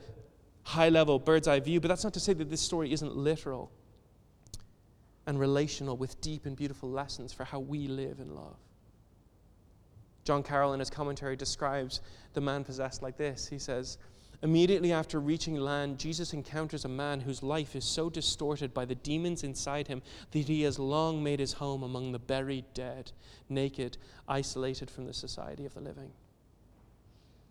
high 0.62 0.88
level 0.88 1.18
bird's 1.18 1.48
eye 1.48 1.60
view, 1.60 1.80
but 1.80 1.88
that's 1.88 2.04
not 2.04 2.14
to 2.14 2.20
say 2.20 2.32
that 2.32 2.50
this 2.50 2.60
story 2.60 2.92
isn't 2.92 3.16
literal 3.16 3.70
and 5.26 5.38
relational 5.38 5.96
with 5.96 6.20
deep 6.20 6.46
and 6.46 6.56
beautiful 6.56 6.90
lessons 6.90 7.32
for 7.32 7.44
how 7.44 7.58
we 7.60 7.86
live 7.86 8.20
in 8.20 8.34
love. 8.34 8.56
John 10.24 10.42
Carroll, 10.42 10.72
in 10.72 10.80
his 10.80 10.90
commentary, 10.90 11.36
describes 11.36 12.00
the 12.32 12.40
man 12.40 12.64
possessed 12.64 13.02
like 13.02 13.16
this. 13.18 13.46
He 13.46 13.58
says, 13.58 13.98
Immediately 14.42 14.92
after 14.92 15.20
reaching 15.20 15.56
land, 15.56 15.98
Jesus 15.98 16.34
encounters 16.34 16.84
a 16.84 16.88
man 16.88 17.20
whose 17.20 17.42
life 17.42 17.76
is 17.76 17.84
so 17.84 18.10
distorted 18.10 18.74
by 18.74 18.84
the 18.84 18.94
demons 18.94 19.42
inside 19.42 19.88
him 19.88 20.02
that 20.32 20.40
he 20.40 20.62
has 20.62 20.78
long 20.78 21.22
made 21.22 21.40
his 21.40 21.54
home 21.54 21.82
among 21.82 22.12
the 22.12 22.18
buried 22.18 22.66
dead, 22.74 23.12
naked, 23.48 23.96
isolated 24.28 24.90
from 24.90 25.06
the 25.06 25.14
society 25.14 25.64
of 25.64 25.74
the 25.74 25.80
living. 25.80 26.10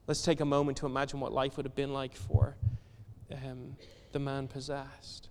Let's 0.08 0.22
take 0.22 0.42
a 0.42 0.46
moment 0.46 0.78
to 0.80 0.86
imagine 0.86 1.20
what 1.20 1.32
life 1.32 1.56
would 1.58 1.66
have 1.66 1.76
been 1.76 1.94
like 1.94 2.16
for 2.16 2.58
um, 3.32 3.76
the 4.12 4.20
man 4.20 4.48
possessed. 4.48 5.30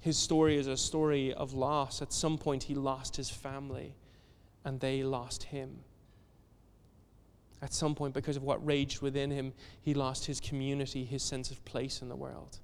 His 0.00 0.16
story 0.16 0.56
is 0.56 0.66
a 0.66 0.76
story 0.76 1.34
of 1.34 1.52
loss. 1.52 2.00
At 2.00 2.12
some 2.12 2.38
point, 2.38 2.64
he 2.64 2.74
lost 2.74 3.16
his 3.16 3.28
family, 3.28 3.94
and 4.64 4.80
they 4.80 5.02
lost 5.02 5.44
him. 5.44 5.80
At 7.62 7.74
some 7.74 7.94
point, 7.94 8.14
because 8.14 8.36
of 8.36 8.42
what 8.42 8.64
raged 8.64 9.02
within 9.02 9.30
him, 9.30 9.52
he 9.82 9.92
lost 9.92 10.24
his 10.24 10.40
community, 10.40 11.04
his 11.04 11.22
sense 11.22 11.50
of 11.50 11.62
place 11.66 12.00
in 12.00 12.08
the 12.08 12.16
world. 12.16 12.58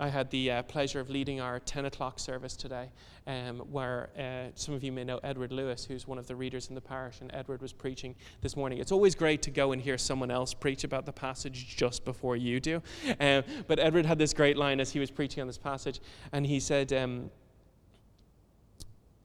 I 0.00 0.08
had 0.08 0.30
the 0.30 0.50
uh, 0.50 0.62
pleasure 0.62 1.00
of 1.00 1.10
leading 1.10 1.40
our 1.40 1.58
10 1.58 1.86
o'clock 1.86 2.20
service 2.20 2.56
today, 2.56 2.90
um, 3.26 3.58
where 3.70 4.10
uh, 4.16 4.52
some 4.54 4.74
of 4.74 4.84
you 4.84 4.92
may 4.92 5.02
know 5.02 5.18
Edward 5.24 5.50
Lewis, 5.50 5.84
who's 5.84 6.06
one 6.06 6.18
of 6.18 6.28
the 6.28 6.36
readers 6.36 6.68
in 6.68 6.76
the 6.76 6.80
parish, 6.80 7.20
and 7.20 7.30
Edward 7.34 7.60
was 7.60 7.72
preaching 7.72 8.14
this 8.40 8.56
morning. 8.56 8.78
It's 8.78 8.92
always 8.92 9.16
great 9.16 9.42
to 9.42 9.50
go 9.50 9.72
and 9.72 9.82
hear 9.82 9.98
someone 9.98 10.30
else 10.30 10.54
preach 10.54 10.84
about 10.84 11.04
the 11.04 11.12
passage 11.12 11.76
just 11.76 12.04
before 12.04 12.36
you 12.36 12.60
do. 12.60 12.80
Um, 13.18 13.42
but 13.66 13.80
Edward 13.80 14.06
had 14.06 14.18
this 14.18 14.32
great 14.32 14.56
line 14.56 14.78
as 14.78 14.92
he 14.92 15.00
was 15.00 15.10
preaching 15.10 15.40
on 15.40 15.48
this 15.48 15.58
passage, 15.58 16.00
and 16.30 16.46
he 16.46 16.60
said, 16.60 16.92
um, 16.92 17.30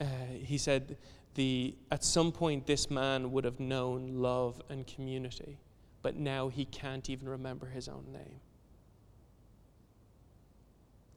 uh, 0.01 0.05
he 0.43 0.57
said, 0.57 0.97
the, 1.35 1.75
at 1.91 2.03
some 2.03 2.31
point 2.31 2.65
this 2.65 2.89
man 2.89 3.31
would 3.31 3.43
have 3.43 3.59
known 3.59 4.15
love 4.15 4.59
and 4.69 4.87
community, 4.87 5.59
but 6.01 6.15
now 6.15 6.47
he 6.47 6.65
can't 6.65 7.11
even 7.11 7.29
remember 7.29 7.67
his 7.67 7.87
own 7.87 8.05
name 8.11 8.39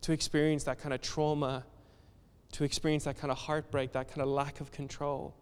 to 0.02 0.12
experience 0.12 0.64
that 0.64 0.78
kind 0.78 0.94
of 0.94 1.00
trauma, 1.00 1.64
to 2.52 2.64
experience 2.64 3.04
that 3.04 3.18
kind 3.18 3.30
of 3.30 3.38
heartbreak, 3.38 3.92
that 3.92 4.08
kind 4.08 4.22
of 4.22 4.28
lack 4.28 4.60
of 4.60 4.70
control. 4.70 5.34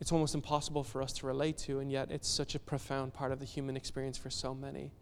It's 0.00 0.12
almost 0.12 0.34
impossible 0.34 0.84
for 0.84 1.02
us 1.02 1.12
to 1.14 1.26
relate 1.26 1.58
to, 1.58 1.80
and 1.80 1.90
yet 1.90 2.10
it's 2.10 2.28
such 2.28 2.54
a 2.54 2.58
profound 2.58 3.14
part 3.14 3.32
of 3.32 3.40
the 3.40 3.44
human 3.44 3.76
experience 3.76 4.16
for 4.16 4.30
so 4.30 4.54
many. 4.54 4.92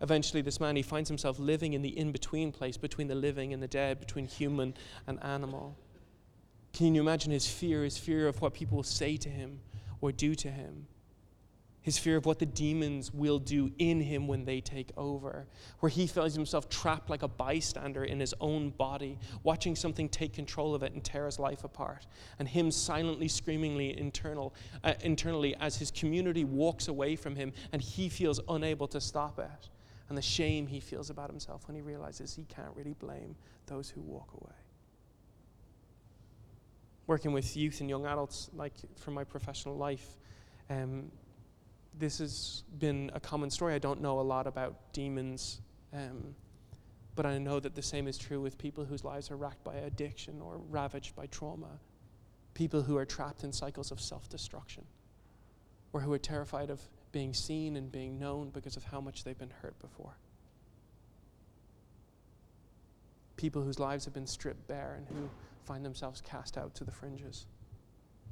Eventually, 0.00 0.40
this 0.42 0.58
man, 0.58 0.76
he 0.76 0.82
finds 0.82 1.08
himself 1.08 1.38
living 1.38 1.74
in 1.74 1.82
the 1.82 1.96
in 1.96 2.10
between 2.10 2.52
place 2.52 2.76
between 2.76 3.08
the 3.08 3.14
living 3.14 3.52
and 3.52 3.62
the 3.62 3.68
dead, 3.68 4.00
between 4.00 4.26
human 4.26 4.74
and 5.06 5.22
animal. 5.22 5.76
Can 6.72 6.94
you 6.94 7.00
imagine 7.00 7.32
his 7.32 7.46
fear, 7.46 7.84
his 7.84 7.98
fear 7.98 8.26
of 8.26 8.40
what 8.40 8.54
people 8.54 8.76
will 8.76 8.82
say 8.82 9.16
to 9.18 9.28
him 9.28 9.60
or 10.00 10.12
do 10.12 10.34
to 10.36 10.50
him? 10.50 10.86
His 11.82 11.98
fear 11.98 12.16
of 12.16 12.26
what 12.26 12.38
the 12.38 12.46
demons 12.46 13.12
will 13.12 13.38
do 13.38 13.70
in 13.78 14.00
him 14.00 14.28
when 14.28 14.44
they 14.44 14.60
take 14.60 14.90
over, 14.96 15.46
where 15.78 15.88
he 15.88 16.06
feels 16.06 16.34
himself 16.34 16.68
trapped 16.68 17.08
like 17.08 17.22
a 17.22 17.28
bystander 17.28 18.04
in 18.04 18.20
his 18.20 18.34
own 18.40 18.70
body, 18.70 19.18
watching 19.44 19.74
something 19.74 20.08
take 20.08 20.34
control 20.34 20.74
of 20.74 20.82
it 20.82 20.92
and 20.92 21.02
tear 21.02 21.24
his 21.24 21.38
life 21.38 21.64
apart, 21.64 22.06
and 22.38 22.48
him 22.48 22.70
silently, 22.70 23.28
screamingly 23.28 23.98
internal, 23.98 24.54
uh, 24.84 24.92
internally 25.00 25.54
as 25.56 25.76
his 25.76 25.90
community 25.90 26.44
walks 26.44 26.88
away 26.88 27.16
from 27.16 27.34
him 27.34 27.52
and 27.72 27.80
he 27.80 28.08
feels 28.08 28.40
unable 28.48 28.86
to 28.86 29.00
stop 29.00 29.38
it, 29.38 29.68
and 30.08 30.18
the 30.18 30.22
shame 30.22 30.66
he 30.66 30.80
feels 30.80 31.08
about 31.08 31.30
himself 31.30 31.66
when 31.66 31.74
he 31.74 31.80
realizes 31.80 32.34
he 32.34 32.44
can't 32.44 32.74
really 32.74 32.94
blame 32.94 33.34
those 33.66 33.88
who 33.88 34.00
walk 34.02 34.28
away. 34.34 34.54
Working 37.06 37.32
with 37.32 37.56
youth 37.56 37.80
and 37.80 37.88
young 37.88 38.06
adults, 38.06 38.50
like 38.54 38.74
from 38.96 39.14
my 39.14 39.24
professional 39.24 39.76
life, 39.76 40.18
um, 40.68 41.10
this 41.98 42.18
has 42.18 42.64
been 42.78 43.10
a 43.14 43.20
common 43.20 43.50
story. 43.50 43.74
I 43.74 43.78
don't 43.78 44.00
know 44.00 44.20
a 44.20 44.22
lot 44.22 44.46
about 44.46 44.92
demons, 44.92 45.60
um, 45.92 46.34
but 47.14 47.26
I 47.26 47.38
know 47.38 47.60
that 47.60 47.74
the 47.74 47.82
same 47.82 48.08
is 48.08 48.16
true 48.16 48.40
with 48.40 48.56
people 48.58 48.84
whose 48.84 49.04
lives 49.04 49.30
are 49.30 49.36
racked 49.36 49.64
by 49.64 49.74
addiction 49.74 50.40
or 50.40 50.58
ravaged 50.70 51.14
by 51.16 51.26
trauma, 51.26 51.80
people 52.54 52.82
who 52.82 52.96
are 52.96 53.04
trapped 53.04 53.44
in 53.44 53.52
cycles 53.52 53.90
of 53.90 54.00
self 54.00 54.28
destruction, 54.28 54.84
or 55.92 56.00
who 56.00 56.12
are 56.12 56.18
terrified 56.18 56.70
of 56.70 56.80
being 57.12 57.34
seen 57.34 57.76
and 57.76 57.90
being 57.90 58.18
known 58.18 58.50
because 58.50 58.76
of 58.76 58.84
how 58.84 59.00
much 59.00 59.24
they've 59.24 59.38
been 59.38 59.52
hurt 59.62 59.78
before. 59.80 60.16
People 63.36 63.62
whose 63.62 63.78
lives 63.80 64.04
have 64.04 64.14
been 64.14 64.26
stripped 64.26 64.66
bare 64.68 64.94
and 64.96 65.08
who 65.08 65.28
find 65.64 65.84
themselves 65.84 66.20
cast 66.20 66.56
out 66.56 66.74
to 66.74 66.84
the 66.84 66.92
fringes. 66.92 67.46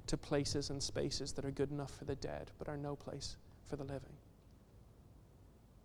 to 0.07 0.17
places 0.17 0.71
and 0.71 0.83
spaces 0.83 1.33
that 1.33 1.45
are 1.45 1.51
good 1.51 1.71
enough 1.71 1.91
for 1.91 2.07
the 2.07 2.17
dead, 2.17 2.51
but 2.59 2.67
are 2.67 2.79
no 2.79 2.97
place 2.97 3.37
for 3.69 3.77
the 3.77 3.85
living. 3.85 4.17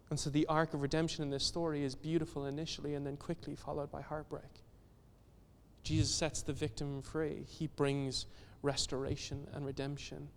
And 0.09 0.19
so 0.19 0.29
the 0.29 0.45
arc 0.47 0.73
of 0.73 0.81
redemption 0.81 1.23
in 1.23 1.29
this 1.29 1.43
story 1.43 1.83
is 1.83 1.95
beautiful 1.95 2.45
initially 2.45 2.95
and 2.95 3.05
then 3.05 3.17
quickly 3.17 3.55
followed 3.55 3.91
by 3.91 4.01
heartbreak. 4.01 4.63
Jesus 5.83 6.13
sets 6.13 6.41
the 6.41 6.53
victim 6.53 7.01
free, 7.01 7.45
he 7.47 7.67
brings 7.67 8.25
restoration 8.61 9.47
and 9.53 9.65
redemption. 9.65 10.29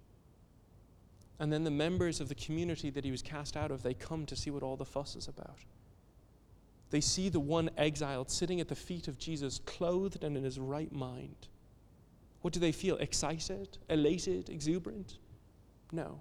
And 1.39 1.53
then 1.53 1.65
the 1.65 1.71
members 1.71 2.21
of 2.21 2.29
the 2.29 2.35
community 2.35 2.91
that 2.91 3.05
he 3.05 3.11
was 3.11 3.23
cast 3.23 3.57
out 3.57 3.71
of, 3.71 3.83
they 3.83 3.95
come 3.95 4.27
to 4.27 4.37
see 4.37 4.51
what 4.51 4.63
all 4.63 4.77
the 4.77 4.85
fuss 4.85 5.15
is 5.15 5.29
about. 5.29 5.59
They 6.91 7.01
see 7.01 7.29
the 7.29 7.41
one 7.41 7.69
exiled 7.77 8.31
sitting 8.31 8.61
at 8.61 8.69
the 8.69 8.75
feet 8.75 9.09
of 9.09 9.19
Jesus, 9.19 9.61
clothed 9.67 10.25
and 10.25 10.37
in 10.37 10.45
his 10.45 10.59
right 10.59 10.93
mind. 10.93 11.49
What 12.43 12.55
do 12.55 12.61
they 12.61 12.73
feel? 12.73 12.97
Excited? 12.97 13.77
Elated? 13.91 14.49
Exuberant? 14.49 15.19
No. 15.93 16.21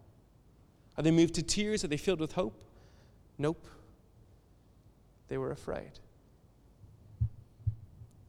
Are 0.97 1.03
they 1.03 1.11
moved 1.11 1.35
to 1.35 1.43
tears? 1.43 1.83
Are 1.83 1.87
they 1.87 1.97
filled 1.97 2.19
with 2.19 2.33
hope? 2.33 2.63
Nope. 3.37 3.65
They 5.27 5.37
were 5.37 5.51
afraid. 5.51 5.91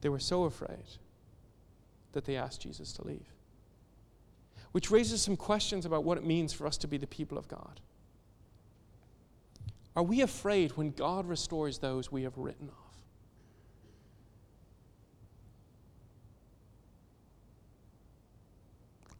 They 0.01 0.09
were 0.09 0.19
so 0.19 0.43
afraid 0.43 0.85
that 2.13 2.25
they 2.25 2.35
asked 2.35 2.61
Jesus 2.61 2.93
to 2.93 3.05
leave. 3.05 3.33
Which 4.71 4.91
raises 4.91 5.21
some 5.21 5.37
questions 5.37 5.85
about 5.85 6.03
what 6.03 6.17
it 6.17 6.25
means 6.25 6.53
for 6.53 6.67
us 6.67 6.77
to 6.77 6.87
be 6.87 6.97
the 6.97 7.07
people 7.07 7.37
of 7.37 7.47
God. 7.47 7.79
Are 9.95 10.03
we 10.03 10.21
afraid 10.21 10.71
when 10.73 10.91
God 10.91 11.25
restores 11.25 11.79
those 11.79 12.11
we 12.11 12.23
have 12.23 12.37
written 12.37 12.69
off? 12.69 12.87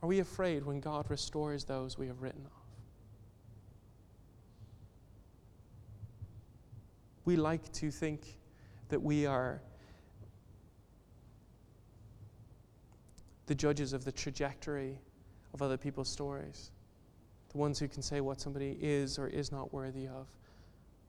Are 0.04 0.08
we 0.08 0.20
afraid 0.20 0.66
when 0.66 0.80
God 0.80 1.10
restores 1.10 1.64
those 1.64 1.98
we 1.98 2.08
have 2.08 2.22
written 2.22 2.46
off? 2.46 2.57
We 7.28 7.36
like 7.36 7.74
to 7.74 7.92
think 7.92 8.38
that 8.88 9.04
we 9.04 9.26
are 9.26 9.62
the 13.48 13.54
judges 13.54 13.92
of 13.92 14.06
the 14.06 14.14
trajectory 14.14 14.98
of 15.54 15.62
other 15.62 15.76
people's 15.76 16.08
stories, 16.08 16.72
the 17.52 17.58
ones 17.58 17.80
who 17.80 17.90
can 17.90 18.02
say 18.02 18.22
what 18.22 18.40
somebody 18.40 18.78
is 18.80 19.20
or 19.20 19.28
is 19.28 19.52
not 19.52 19.74
worthy 19.74 20.08
of, 20.08 20.26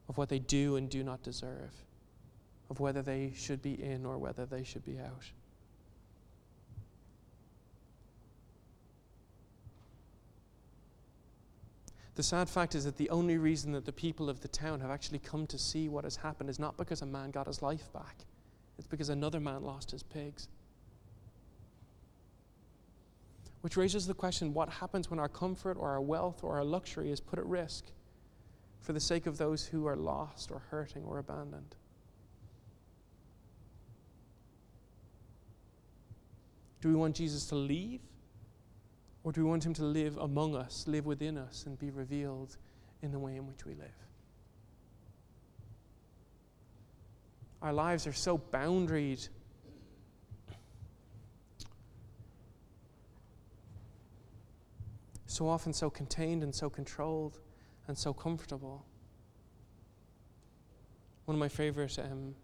of 0.09 0.19
what 0.19 0.29
they 0.29 0.41
do 0.41 0.75
and 0.75 0.91
do 0.91 1.05
not 1.05 1.23
deserve, 1.23 1.73
of 2.69 2.81
whether 2.81 3.01
they 3.01 3.33
should 3.37 3.63
be 3.63 3.81
in 3.81 4.05
or 4.05 4.19
whether 4.19 4.45
they 4.45 4.65
should 4.65 4.85
be 4.85 4.99
out. 4.99 5.23
The 12.19 12.25
sad 12.25 12.49
fact 12.49 12.75
is 12.75 12.85
that 12.85 12.97
the 12.97 13.11
only 13.11 13.39
reason 13.39 13.71
that 13.71 13.85
the 13.85 13.93
people 13.93 14.29
of 14.29 14.41
the 14.41 14.49
town 14.49 14.81
have 14.81 14.91
actually 14.91 15.21
come 15.21 15.47
to 15.47 15.57
see 15.57 15.89
what 15.89 16.03
has 16.03 16.17
happened 16.17 16.51
is 16.51 16.59
not 16.59 16.77
because 16.77 17.01
a 17.01 17.07
man 17.07 17.31
got 17.31 17.47
his 17.47 17.63
life 17.63 17.93
back, 17.93 18.17
it's 18.77 18.89
because 18.89 19.09
another 19.09 19.39
man 19.39 19.63
lost 19.63 19.93
his 19.93 20.03
pigs. 20.03 20.49
Which 23.61 23.77
raises 23.77 24.09
the 24.09 24.15
question 24.15 24.53
what 24.53 24.69
happens 24.69 25.09
when 25.09 25.21
our 25.21 25.29
comfort 25.29 25.77
or 25.79 25.91
our 25.91 26.01
wealth 26.01 26.43
or 26.43 26.57
our 26.57 26.65
luxury 26.65 27.13
is 27.13 27.21
put 27.21 27.39
at 27.39 27.47
risk 27.47 27.85
for 28.81 28.93
the 28.93 28.99
sake 28.99 29.29
of 29.29 29.39
those 29.39 29.67
who 29.67 29.87
are 29.87 29.95
lost 29.95 30.51
or 30.51 30.63
hurting 30.73 31.05
or 31.05 31.21
abandoned? 31.21 31.77
Do 36.81 36.89
we 36.89 36.97
want 36.97 37.15
Jesus 37.15 37.47
to 37.47 37.55
leave? 37.55 38.01
Or 39.29 39.33
do 39.33 39.45
we 39.45 39.51
want 39.51 39.67
him 39.67 39.75
to 39.75 39.85
live 39.85 40.17
among 40.17 40.57
us, 40.57 40.87
live 40.89 41.05
within 41.05 41.37
us, 41.37 41.65
and 41.67 41.79
be 41.79 41.91
revealed 41.91 42.57
in 43.03 43.13
the 43.13 43.19
way 43.19 43.37
in 43.37 43.47
which 43.47 43.67
we 43.67 43.75
live? 43.75 43.91
Our 47.61 47.75
lives 47.75 48.07
are 48.07 48.15
so 48.15 48.39
boundaried 48.39 49.29
so 55.27 55.47
often 55.47 55.75
so 55.75 55.91
contained 55.91 56.43
and 56.43 56.55
so 56.55 56.71
controlled 56.71 57.39
and 57.87 57.99
so 57.99 58.15
comfortable. 58.15 58.87
One 61.27 61.35
of 61.35 61.39
my 61.39 61.49
favorite 61.49 61.99
um, 61.99 62.35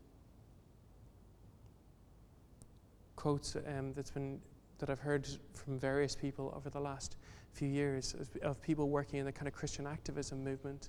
quotes 3.16 3.56
um, 3.56 3.94
that's 3.94 4.10
been 4.10 4.38
that 4.78 4.90
I've 4.90 5.00
heard 5.00 5.26
from 5.52 5.78
various 5.78 6.14
people 6.14 6.52
over 6.56 6.70
the 6.70 6.80
last 6.80 7.16
few 7.52 7.68
years 7.68 8.14
of 8.42 8.60
people 8.62 8.88
working 8.88 9.20
in 9.20 9.26
the 9.26 9.32
kind 9.32 9.46
of 9.46 9.54
Christian 9.54 9.86
activism 9.86 10.42
movement. 10.42 10.88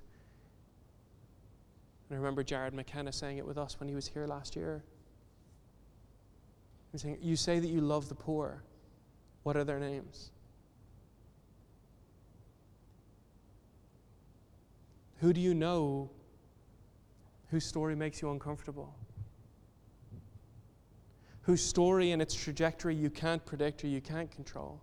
And 2.09 2.15
I 2.15 2.19
remember 2.19 2.43
Jarrod 2.43 2.73
McKenna 2.73 3.11
saying 3.11 3.37
it 3.37 3.45
with 3.45 3.57
us 3.57 3.79
when 3.79 3.87
he 3.87 3.95
was 3.95 4.07
here 4.07 4.25
last 4.25 4.55
year. 4.55 4.83
He 6.91 6.93
was 6.93 7.01
saying, 7.01 7.17
You 7.21 7.35
say 7.35 7.59
that 7.59 7.67
you 7.67 7.81
love 7.81 8.09
the 8.09 8.15
poor. 8.15 8.63
What 9.43 9.55
are 9.55 9.63
their 9.63 9.79
names? 9.79 10.31
Who 15.21 15.33
do 15.33 15.39
you 15.39 15.53
know 15.53 16.09
whose 17.49 17.65
story 17.65 17.95
makes 17.95 18.21
you 18.21 18.31
uncomfortable? 18.31 18.93
Whose 21.45 21.63
story 21.63 22.11
and 22.11 22.23
its 22.23 22.33
trajectory 22.33 22.95
you 22.95 23.11
can't 23.11 23.45
predict 23.45 23.83
or 23.83 23.87
you 23.87 24.01
can't 24.01 24.31
control? 24.31 24.81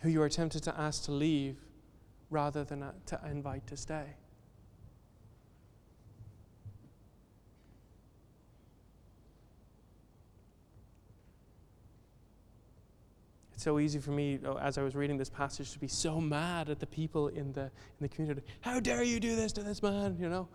Who 0.00 0.08
you 0.08 0.20
are 0.20 0.28
tempted 0.28 0.64
to 0.64 0.76
ask 0.76 1.04
to 1.04 1.12
leave 1.12 1.56
rather 2.30 2.64
than 2.64 2.82
uh, 2.82 2.92
to 3.06 3.20
invite 3.30 3.68
to 3.68 3.76
stay? 3.76 4.04
It's 13.54 13.62
so 13.62 13.78
easy 13.78 14.00
for 14.00 14.10
me, 14.10 14.40
oh, 14.44 14.56
as 14.56 14.76
I 14.76 14.82
was 14.82 14.96
reading 14.96 15.16
this 15.16 15.30
passage, 15.30 15.70
to 15.70 15.78
be 15.78 15.88
so 15.88 16.20
mad 16.20 16.68
at 16.68 16.80
the 16.80 16.86
people 16.86 17.28
in 17.28 17.52
the, 17.52 17.62
in 17.62 17.70
the 18.00 18.08
community. 18.08 18.42
How 18.60 18.80
dare 18.80 19.04
you 19.04 19.20
do 19.20 19.36
this 19.36 19.52
to 19.52 19.62
this 19.62 19.84
man, 19.84 20.16
you 20.18 20.28
know? 20.28 20.48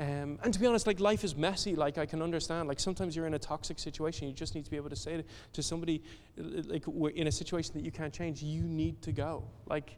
Um, 0.00 0.38
and 0.44 0.54
to 0.54 0.60
be 0.60 0.66
honest, 0.66 0.86
like 0.86 1.00
life 1.00 1.24
is 1.24 1.34
messy. 1.34 1.74
Like 1.74 1.98
I 1.98 2.06
can 2.06 2.22
understand. 2.22 2.68
Like 2.68 2.78
sometimes 2.78 3.16
you're 3.16 3.26
in 3.26 3.34
a 3.34 3.38
toxic 3.38 3.78
situation. 3.78 4.28
You 4.28 4.34
just 4.34 4.54
need 4.54 4.64
to 4.64 4.70
be 4.70 4.76
able 4.76 4.90
to 4.90 4.96
say 4.96 5.24
to, 5.52 5.62
somebody, 5.62 6.02
like 6.36 6.84
in 7.16 7.26
a 7.26 7.32
situation 7.32 7.72
that 7.74 7.84
you 7.84 7.90
can't 7.90 8.12
change, 8.12 8.42
you 8.42 8.62
need 8.62 9.02
to 9.02 9.12
go. 9.12 9.44
Like, 9.66 9.96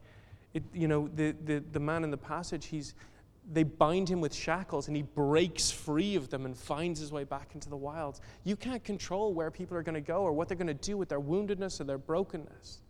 it, 0.55 0.63
you 0.73 0.89
know, 0.89 1.09
the, 1.15 1.33
the 1.45 1.63
the 1.73 1.81
man 1.81 2.03
in 2.03 2.11
the 2.11 2.17
passage, 2.17 2.67
he's 2.67 2.95
they 3.53 3.63
bind 3.63 4.09
him 4.09 4.21
with 4.21 4.35
shackles 4.35 4.87
and 4.89 4.97
he 4.97 5.03
breaks 5.03 5.71
free 5.71 6.15
of 6.15 6.31
them 6.31 6.45
and 6.45 6.57
finds 6.57 7.01
his 7.01 7.11
way 7.13 7.25
back 7.25 7.55
into 7.55 7.69
the 7.69 7.77
wilds. 7.77 8.21
You 8.45 8.57
can't 8.57 8.83
control 8.85 9.35
where 9.35 9.51
people 9.51 9.77
are 9.77 9.83
going 9.83 9.95
to 9.95 10.01
go 10.01 10.23
or 10.23 10.33
what 10.33 10.49
they're 10.49 10.57
going 10.57 10.67
to 10.69 10.75
do 10.75 10.97
with 10.97 11.09
their 11.09 11.21
woundedness 11.21 11.81
or 11.81 11.85
their 11.85 11.99
brokenness. 11.99 12.81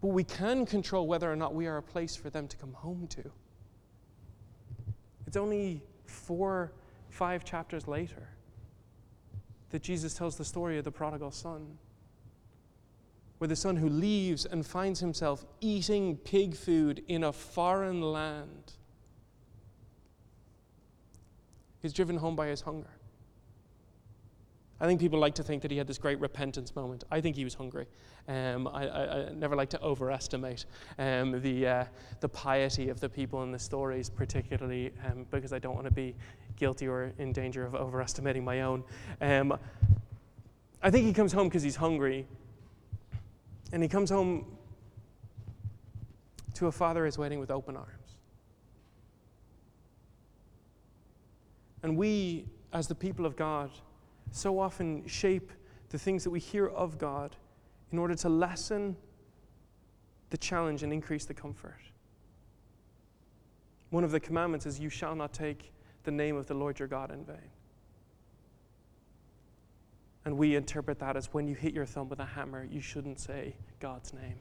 But 0.00 0.08
we 0.08 0.24
can 0.24 0.66
control 0.66 1.06
whether 1.06 1.30
or 1.30 1.36
not 1.36 1.54
we 1.54 1.66
are 1.66 1.78
a 1.78 1.82
place 1.82 2.16
for 2.16 2.30
them 2.30 2.48
to 2.48 2.56
come 2.56 2.72
home 2.72 3.06
to. 3.08 3.30
It's 5.30 5.36
only 5.36 5.80
four, 6.06 6.72
five 7.08 7.44
chapters 7.44 7.86
later 7.86 8.30
that 9.70 9.80
Jesus 9.80 10.12
tells 10.12 10.36
the 10.36 10.44
story 10.44 10.76
of 10.76 10.82
the 10.82 10.90
prodigal 10.90 11.30
son 11.30 11.78
where 13.38 13.46
the 13.46 13.54
son 13.54 13.76
who 13.76 13.88
leaves 13.88 14.44
and 14.44 14.66
finds 14.66 14.98
himself 14.98 15.46
eating 15.60 16.16
pig 16.16 16.56
food 16.56 17.04
in 17.06 17.22
a 17.22 17.32
foreign 17.32 18.02
land 18.02 18.72
is 21.84 21.92
driven 21.92 22.16
home 22.16 22.34
by 22.34 22.48
his 22.48 22.62
hunger. 22.62 22.90
I 24.80 24.86
think 24.86 24.98
people 24.98 25.18
like 25.18 25.34
to 25.34 25.42
think 25.42 25.60
that 25.62 25.70
he 25.70 25.76
had 25.76 25.86
this 25.86 25.98
great 25.98 26.18
repentance 26.20 26.74
moment. 26.74 27.04
I 27.10 27.20
think 27.20 27.36
he 27.36 27.44
was 27.44 27.52
hungry. 27.52 27.86
Um, 28.28 28.66
I, 28.68 28.86
I, 28.86 29.26
I, 29.26 29.28
never 29.30 29.54
like 29.54 29.68
to 29.70 29.82
overestimate 29.82 30.64
um, 30.98 31.40
the, 31.42 31.66
uh, 31.66 31.84
the 32.20 32.28
piety 32.28 32.88
of 32.88 32.98
the 32.98 33.08
people 33.08 33.42
in 33.42 33.52
the 33.52 33.58
stories, 33.58 34.08
particularly 34.08 34.92
um, 35.04 35.26
because 35.30 35.52
I 35.52 35.58
don't 35.58 35.74
want 35.74 35.86
to 35.86 35.92
be 35.92 36.14
guilty 36.56 36.88
or 36.88 37.12
in 37.18 37.32
danger 37.32 37.66
of 37.66 37.74
overestimating 37.74 38.42
my 38.42 38.62
own. 38.62 38.82
Um, 39.20 39.58
I 40.82 40.90
think 40.90 41.04
he 41.04 41.12
comes 41.12 41.32
home 41.32 41.48
because 41.48 41.62
he's 41.62 41.76
hungry, 41.76 42.26
and 43.72 43.82
he 43.82 43.88
comes 43.88 44.08
home 44.08 44.46
to 46.54 46.68
a 46.68 46.72
father 46.72 47.04
who's 47.04 47.18
waiting 47.18 47.38
with 47.38 47.50
open 47.50 47.76
arms. 47.76 48.16
And 51.82 51.96
we, 51.96 52.46
as 52.72 52.88
the 52.88 52.94
people 52.94 53.26
of 53.26 53.36
God, 53.36 53.70
so 54.30 54.58
often 54.58 55.06
shape 55.06 55.50
the 55.90 55.98
things 55.98 56.24
that 56.24 56.30
we 56.30 56.40
hear 56.40 56.68
of 56.68 56.98
God 56.98 57.36
in 57.92 57.98
order 57.98 58.14
to 58.14 58.28
lessen 58.28 58.96
the 60.30 60.38
challenge 60.38 60.82
and 60.82 60.92
increase 60.92 61.24
the 61.24 61.34
comfort. 61.34 61.80
One 63.90 64.04
of 64.04 64.12
the 64.12 64.20
commandments 64.20 64.66
is, 64.66 64.78
You 64.78 64.88
shall 64.88 65.14
not 65.14 65.32
take 65.32 65.72
the 66.04 66.10
name 66.10 66.36
of 66.36 66.46
the 66.46 66.54
Lord 66.54 66.78
your 66.78 66.88
God 66.88 67.10
in 67.10 67.24
vain. 67.24 67.50
And 70.24 70.36
we 70.36 70.54
interpret 70.54 70.98
that 71.00 71.16
as 71.16 71.32
when 71.32 71.48
you 71.48 71.54
hit 71.54 71.74
your 71.74 71.86
thumb 71.86 72.08
with 72.08 72.20
a 72.20 72.24
hammer, 72.24 72.64
you 72.70 72.80
shouldn't 72.80 73.18
say 73.18 73.56
God's 73.80 74.12
name, 74.12 74.38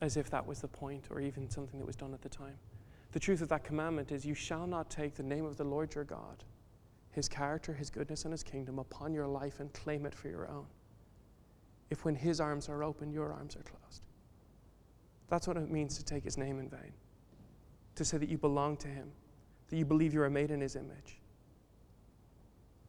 as 0.00 0.16
if 0.16 0.30
that 0.30 0.46
was 0.46 0.60
the 0.60 0.68
point 0.68 1.04
or 1.10 1.20
even 1.20 1.48
something 1.48 1.78
that 1.78 1.86
was 1.86 1.96
done 1.96 2.14
at 2.14 2.22
the 2.22 2.28
time. 2.28 2.56
The 3.12 3.20
truth 3.20 3.42
of 3.42 3.48
that 3.48 3.64
commandment 3.64 4.12
is 4.12 4.24
you 4.24 4.34
shall 4.34 4.66
not 4.66 4.88
take 4.90 5.14
the 5.14 5.22
name 5.22 5.44
of 5.44 5.56
the 5.56 5.64
Lord 5.64 5.94
your 5.94 6.04
God, 6.04 6.44
his 7.10 7.28
character, 7.28 7.72
his 7.72 7.90
goodness, 7.90 8.24
and 8.24 8.32
his 8.32 8.42
kingdom 8.42 8.78
upon 8.78 9.12
your 9.12 9.26
life 9.26 9.60
and 9.60 9.72
claim 9.72 10.06
it 10.06 10.14
for 10.14 10.28
your 10.28 10.48
own. 10.48 10.66
If 11.90 12.04
when 12.04 12.14
his 12.14 12.40
arms 12.40 12.68
are 12.68 12.84
open, 12.84 13.10
your 13.10 13.32
arms 13.32 13.56
are 13.56 13.62
closed. 13.62 14.02
That's 15.28 15.48
what 15.48 15.56
it 15.56 15.70
means 15.70 15.96
to 15.98 16.04
take 16.04 16.24
his 16.24 16.36
name 16.36 16.58
in 16.58 16.68
vain, 16.68 16.92
to 17.96 18.04
say 18.04 18.18
that 18.18 18.28
you 18.28 18.38
belong 18.38 18.76
to 18.78 18.88
him, 18.88 19.10
that 19.68 19.76
you 19.76 19.84
believe 19.84 20.14
you 20.14 20.22
are 20.22 20.30
made 20.30 20.50
in 20.50 20.60
his 20.60 20.76
image 20.76 21.20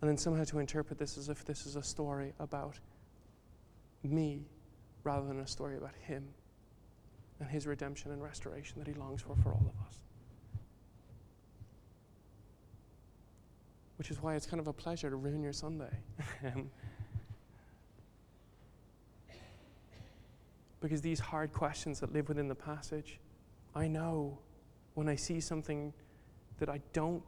and 0.02 0.10
then 0.10 0.18
somehow 0.18 0.44
to 0.44 0.60
interpret 0.60 0.98
this 0.98 1.18
as 1.18 1.30
if 1.30 1.46
this 1.46 1.66
is 1.66 1.76
a 1.76 1.84
story 1.84 2.34
about 2.40 2.80
me 4.04 4.48
rather 5.04 5.28
than 5.28 5.40
a 5.40 5.48
story 5.48 5.78
about 5.78 5.96
Him 5.96 6.28
and 7.40 7.50
His 7.50 7.68
redemption 7.68 8.12
and 8.12 8.22
restoration 8.22 8.80
that 8.80 8.88
He 8.88 8.94
longs 8.96 9.22
for 9.22 9.36
for 9.36 9.52
all 9.52 9.74
of 9.74 9.88
us. 9.88 10.00
Which 14.02 14.10
is 14.10 14.20
why 14.20 14.34
it's 14.34 14.48
kind 14.48 14.60
of 14.60 14.66
a 14.66 14.74
pleasure 14.74 15.12
to 15.12 15.16
ruin 15.16 15.44
your 15.44 15.54
Sunday. 15.54 15.96
Because 20.80 21.02
these 21.02 21.20
hard 21.20 21.54
questions 21.54 22.00
that 22.00 22.12
live 22.12 22.28
within 22.28 22.48
the 22.48 22.56
passage, 22.56 23.20
I 23.76 23.88
know 23.88 24.40
when 24.96 25.08
I 25.08 25.16
see 25.16 25.40
something 25.40 25.94
that 26.58 26.68
I 26.68 26.82
don't 26.94 27.22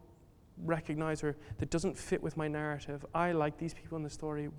recognize 0.65 1.23
or 1.23 1.35
that 1.59 1.69
doesn't 1.69 1.95
fit 1.95 2.23
with 2.23 2.37
my 2.37 2.47
narrative, 2.47 3.05
I, 3.13 3.33
like 3.33 3.59
these 3.59 3.75
people 3.75 3.95
in 3.95 4.03
the 4.03 4.09
story, 4.09 4.49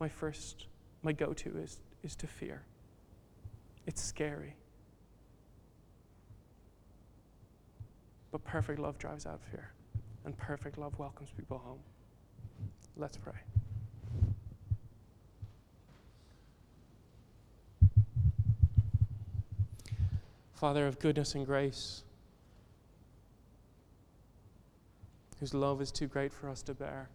my 0.00 0.08
first, 0.08 0.66
my 1.02 1.12
go 1.12 1.32
to 1.32 1.58
is, 1.58 1.78
is 2.02 2.16
to 2.16 2.26
fear. 2.26 2.62
It's 3.86 4.02
scary. 4.02 4.56
But 8.32 8.42
perfect 8.42 8.80
love 8.80 8.98
drives 8.98 9.26
out 9.26 9.40
fear, 9.52 9.70
and 10.24 10.36
perfect 10.36 10.78
love 10.78 10.98
welcomes 10.98 11.30
people 11.36 11.58
home. 11.58 11.80
Let's 12.96 13.16
pray. 13.16 13.32
Father 20.54 20.86
of 20.86 21.00
goodness 21.00 21.34
and 21.34 21.44
grace, 21.44 22.04
whose 25.40 25.54
love 25.54 25.80
is 25.80 25.90
too 25.90 26.06
great 26.06 26.32
for 26.32 26.48
us 26.48 26.62
to 26.62 26.72
bear, 26.72 27.08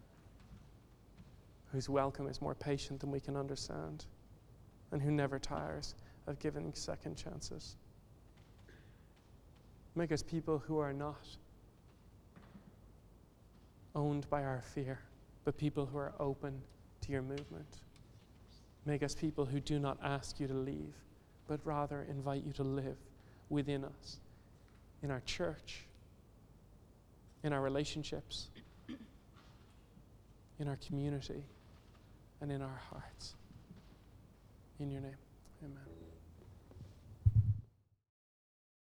whose 1.72 1.88
welcome 1.88 2.26
is 2.26 2.42
more 2.42 2.54
patient 2.54 3.00
than 3.00 3.10
we 3.10 3.20
can 3.20 3.36
understand, 3.36 4.04
and 4.92 5.00
who 5.00 5.10
never 5.10 5.38
tires 5.38 5.94
of 6.26 6.38
giving 6.38 6.74
second 6.74 7.16
chances. 7.16 7.76
Make 9.94 10.12
us 10.12 10.22
people 10.22 10.58
who 10.58 10.78
are 10.78 10.92
not 10.92 11.26
owned 13.98 14.28
by 14.30 14.44
our 14.44 14.62
fear, 14.74 15.00
but 15.44 15.56
people 15.56 15.86
who 15.86 15.98
are 15.98 16.12
open 16.20 16.62
to 17.02 17.12
your 17.12 17.22
movement. 17.22 17.80
Make 18.86 19.02
us 19.02 19.14
people 19.14 19.44
who 19.44 19.60
do 19.60 19.78
not 19.78 19.98
ask 20.02 20.40
you 20.40 20.46
to 20.46 20.54
leave, 20.54 20.94
but 21.46 21.60
rather 21.64 22.06
invite 22.08 22.44
you 22.44 22.52
to 22.54 22.62
live 22.62 22.96
within 23.50 23.84
us, 23.84 24.18
in 25.02 25.10
our 25.10 25.22
church 25.26 25.88
in 27.42 27.52
our 27.52 27.60
relationships, 27.60 28.48
in 30.58 30.68
our 30.68 30.78
community, 30.86 31.44
and 32.40 32.50
in 32.50 32.62
our 32.62 32.80
hearts. 32.90 33.34
In 34.80 34.90
your 34.90 35.00
name, 35.00 35.16
amen. 35.62 35.97